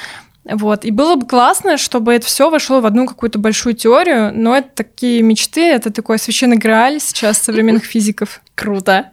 Вот. 0.44 0.84
И 0.84 0.90
было 0.90 1.16
бы 1.16 1.26
классно, 1.26 1.76
чтобы 1.76 2.14
это 2.14 2.26
все 2.26 2.50
вошло 2.50 2.80
в 2.80 2.86
одну 2.86 3.06
какую-то 3.06 3.38
большую 3.38 3.74
теорию, 3.74 4.32
но 4.34 4.56
это 4.56 4.68
такие 4.74 5.22
мечты, 5.22 5.62
это 5.62 5.92
такой 5.92 6.18
священный 6.18 6.56
грааль 6.56 7.00
сейчас 7.00 7.38
современных 7.38 7.84
физиков. 7.86 8.40
Круто. 8.54 9.10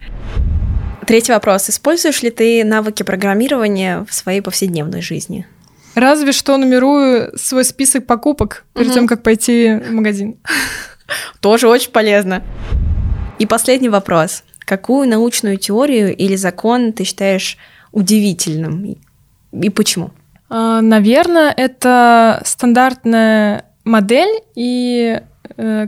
Третий 1.05 1.31
вопрос. 1.31 1.69
Используешь 1.69 2.21
ли 2.21 2.29
ты 2.31 2.63
навыки 2.65 3.03
программирования 3.03 4.05
в 4.09 4.13
своей 4.13 4.41
повседневной 4.41 5.01
жизни? 5.01 5.45
Разве 5.97 6.31
что 6.31 6.57
нумерую 6.57 7.35
свой 7.35 7.65
список 7.65 8.05
покупок 8.05 8.65
перед 8.75 8.93
тем, 8.93 9.07
как 9.07 9.23
пойти 9.23 9.81
в 9.83 9.91
магазин. 9.91 10.37
Тоже 11.41 11.67
очень 11.67 11.89
полезно. 11.89 12.43
И 13.39 13.47
последний 13.47 13.89
вопрос. 13.89 14.43
Какую 14.59 15.09
научную 15.09 15.57
теорию 15.57 16.15
или 16.15 16.35
закон 16.35 16.93
ты 16.93 17.03
считаешь 17.03 17.57
удивительным 17.91 18.95
и 19.51 19.69
почему? 19.71 20.11
А, 20.49 20.81
наверное, 20.81 21.51
это 21.57 22.43
стандартная 22.45 23.65
модель 23.83 24.43
и 24.53 25.19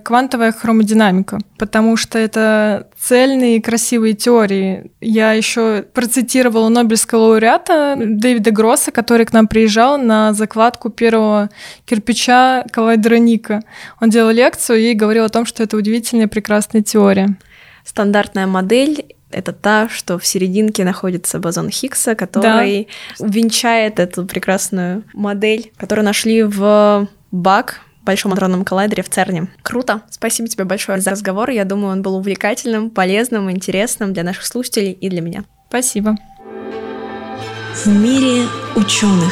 квантовая 0.04 0.52
хромодинамика, 0.52 1.40
потому 1.58 1.98
что 1.98 2.18
это 2.18 2.88
цельные 3.00 3.58
и 3.58 3.62
красивые 3.62 4.14
теории. 4.14 4.92
Я 5.02 5.34
еще 5.34 5.84
процитировала 5.94 6.70
Нобелевского 6.70 7.20
лауреата 7.20 7.96
Дэвида 7.98 8.52
Гросса, 8.52 8.92
который 8.92 9.26
к 9.26 9.34
нам 9.34 9.48
приезжал 9.48 9.98
на 9.98 10.34
закладку 10.34 10.90
первого 10.90 11.50
кирпича 11.86 12.66
коллайдера 12.72 13.16
Ника. 13.16 13.62
Он 14.02 14.10
делал 14.10 14.32
лекцию 14.32 14.80
и 14.80 14.94
говорил 14.94 15.26
о 15.26 15.30
том, 15.30 15.46
что 15.46 15.64
это 15.64 15.78
удивительная 15.78 16.28
прекрасная 16.28 16.82
теория. 16.82 17.38
Стандартная 17.86 18.48
модель 18.48 19.06
это 19.32 19.54
та, 19.54 19.90
что 19.90 20.18
в 20.18 20.26
серединке 20.26 20.84
находится 20.84 21.40
бозон 21.40 21.70
Хиггса, 21.70 22.16
который 22.16 22.88
да. 23.20 23.28
венчает 23.28 24.00
эту 24.00 24.26
прекрасную 24.26 25.04
модель, 25.14 25.72
которую 25.78 26.06
нашли 26.06 26.44
в 26.44 27.08
БАК 27.32 27.82
Большом 28.10 28.34
адронном 28.34 28.66
коллайдере 28.66 29.04
в 29.04 29.10
ЦЕРНе. 29.12 29.50
Круто. 29.62 30.02
Спасибо 30.10 30.50
тебе 30.50 30.64
большое 30.64 31.00
за 31.00 31.12
разговор. 31.12 31.52
Я 31.52 31.64
думаю, 31.64 31.92
он 31.92 32.02
был 32.02 32.16
увлекательным, 32.16 32.90
полезным, 32.90 33.52
интересным 33.52 34.14
для 34.14 34.24
наших 34.24 34.48
слушателей 34.48 34.94
и 34.94 35.10
для 35.10 35.22
меня. 35.22 35.44
Спасибо. 35.68 36.16
В 37.76 37.86
мире 37.86 38.48
ученых. 38.76 39.32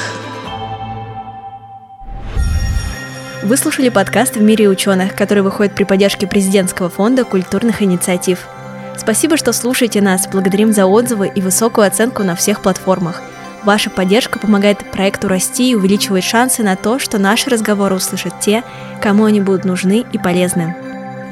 Вы 3.41 3.57
слушали 3.57 3.89
подкаст 3.89 4.35
«В 4.35 4.43
мире 4.43 4.69
ученых», 4.69 5.15
который 5.15 5.41
выходит 5.41 5.73
при 5.73 5.83
поддержке 5.83 6.27
президентского 6.27 6.91
фонда 6.91 7.23
культурных 7.23 7.81
инициатив. 7.81 8.47
Спасибо, 8.95 9.37
что 9.37 9.53
слушаете 9.53 10.01
нас. 10.01 10.27
Благодарим 10.27 10.71
за 10.71 10.85
отзывы 10.85 11.31
и 11.33 11.41
высокую 11.41 11.87
оценку 11.87 12.21
на 12.21 12.35
всех 12.35 12.61
платформах– 12.61 13.23
Ваша 13.63 13.89
поддержка 13.89 14.39
помогает 14.39 14.79
проекту 14.91 15.27
расти 15.27 15.71
и 15.71 15.75
увеличивает 15.75 16.23
шансы 16.23 16.63
на 16.63 16.75
то, 16.75 16.99
что 16.99 17.17
наши 17.17 17.49
разговоры 17.49 17.95
услышат 17.95 18.39
те, 18.39 18.63
кому 19.01 19.25
они 19.25 19.41
будут 19.41 19.65
нужны 19.65 20.05
и 20.11 20.17
полезны. 20.17 20.75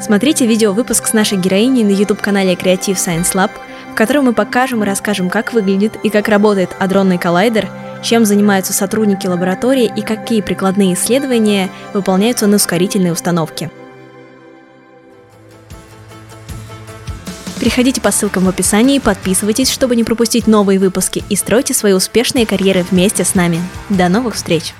Смотрите 0.02 0.46
видео-выпуск 0.46 1.08
с 1.08 1.14
нашей 1.14 1.38
героиней 1.38 1.84
на 1.84 1.92
YouTube-канале 1.92 2.54
Creative 2.54 2.96
Science 2.96 3.34
Lab, 3.34 3.52
в 3.92 3.96
котором 3.96 4.26
мы 4.26 4.34
покажем 4.34 4.84
и 4.84 4.86
расскажем, 4.86 5.30
как 5.30 5.54
выглядит 5.54 5.98
и 6.04 6.10
как 6.10 6.28
работает 6.28 6.76
адронный 6.80 7.18
коллайдер, 7.18 7.70
чем 8.04 8.26
занимаются 8.26 8.74
сотрудники 8.74 9.26
лаборатории 9.26 9.92
и 9.96 10.02
какие 10.02 10.42
прикладные 10.42 10.94
исследования 10.94 11.70
выполняются 11.94 12.46
на 12.46 12.58
ускорительной 12.58 13.12
установке. 13.12 13.72
Переходите 17.66 18.00
по 18.00 18.12
ссылкам 18.12 18.46
в 18.46 18.50
описании, 18.50 19.00
подписывайтесь, 19.00 19.72
чтобы 19.72 19.96
не 19.96 20.04
пропустить 20.04 20.46
новые 20.46 20.78
выпуски 20.78 21.24
и 21.30 21.36
стройте 21.36 21.74
свои 21.74 21.94
успешные 21.94 22.46
карьеры 22.46 22.86
вместе 22.92 23.24
с 23.24 23.34
нами. 23.34 23.60
До 23.90 24.08
новых 24.08 24.36
встреч! 24.36 24.76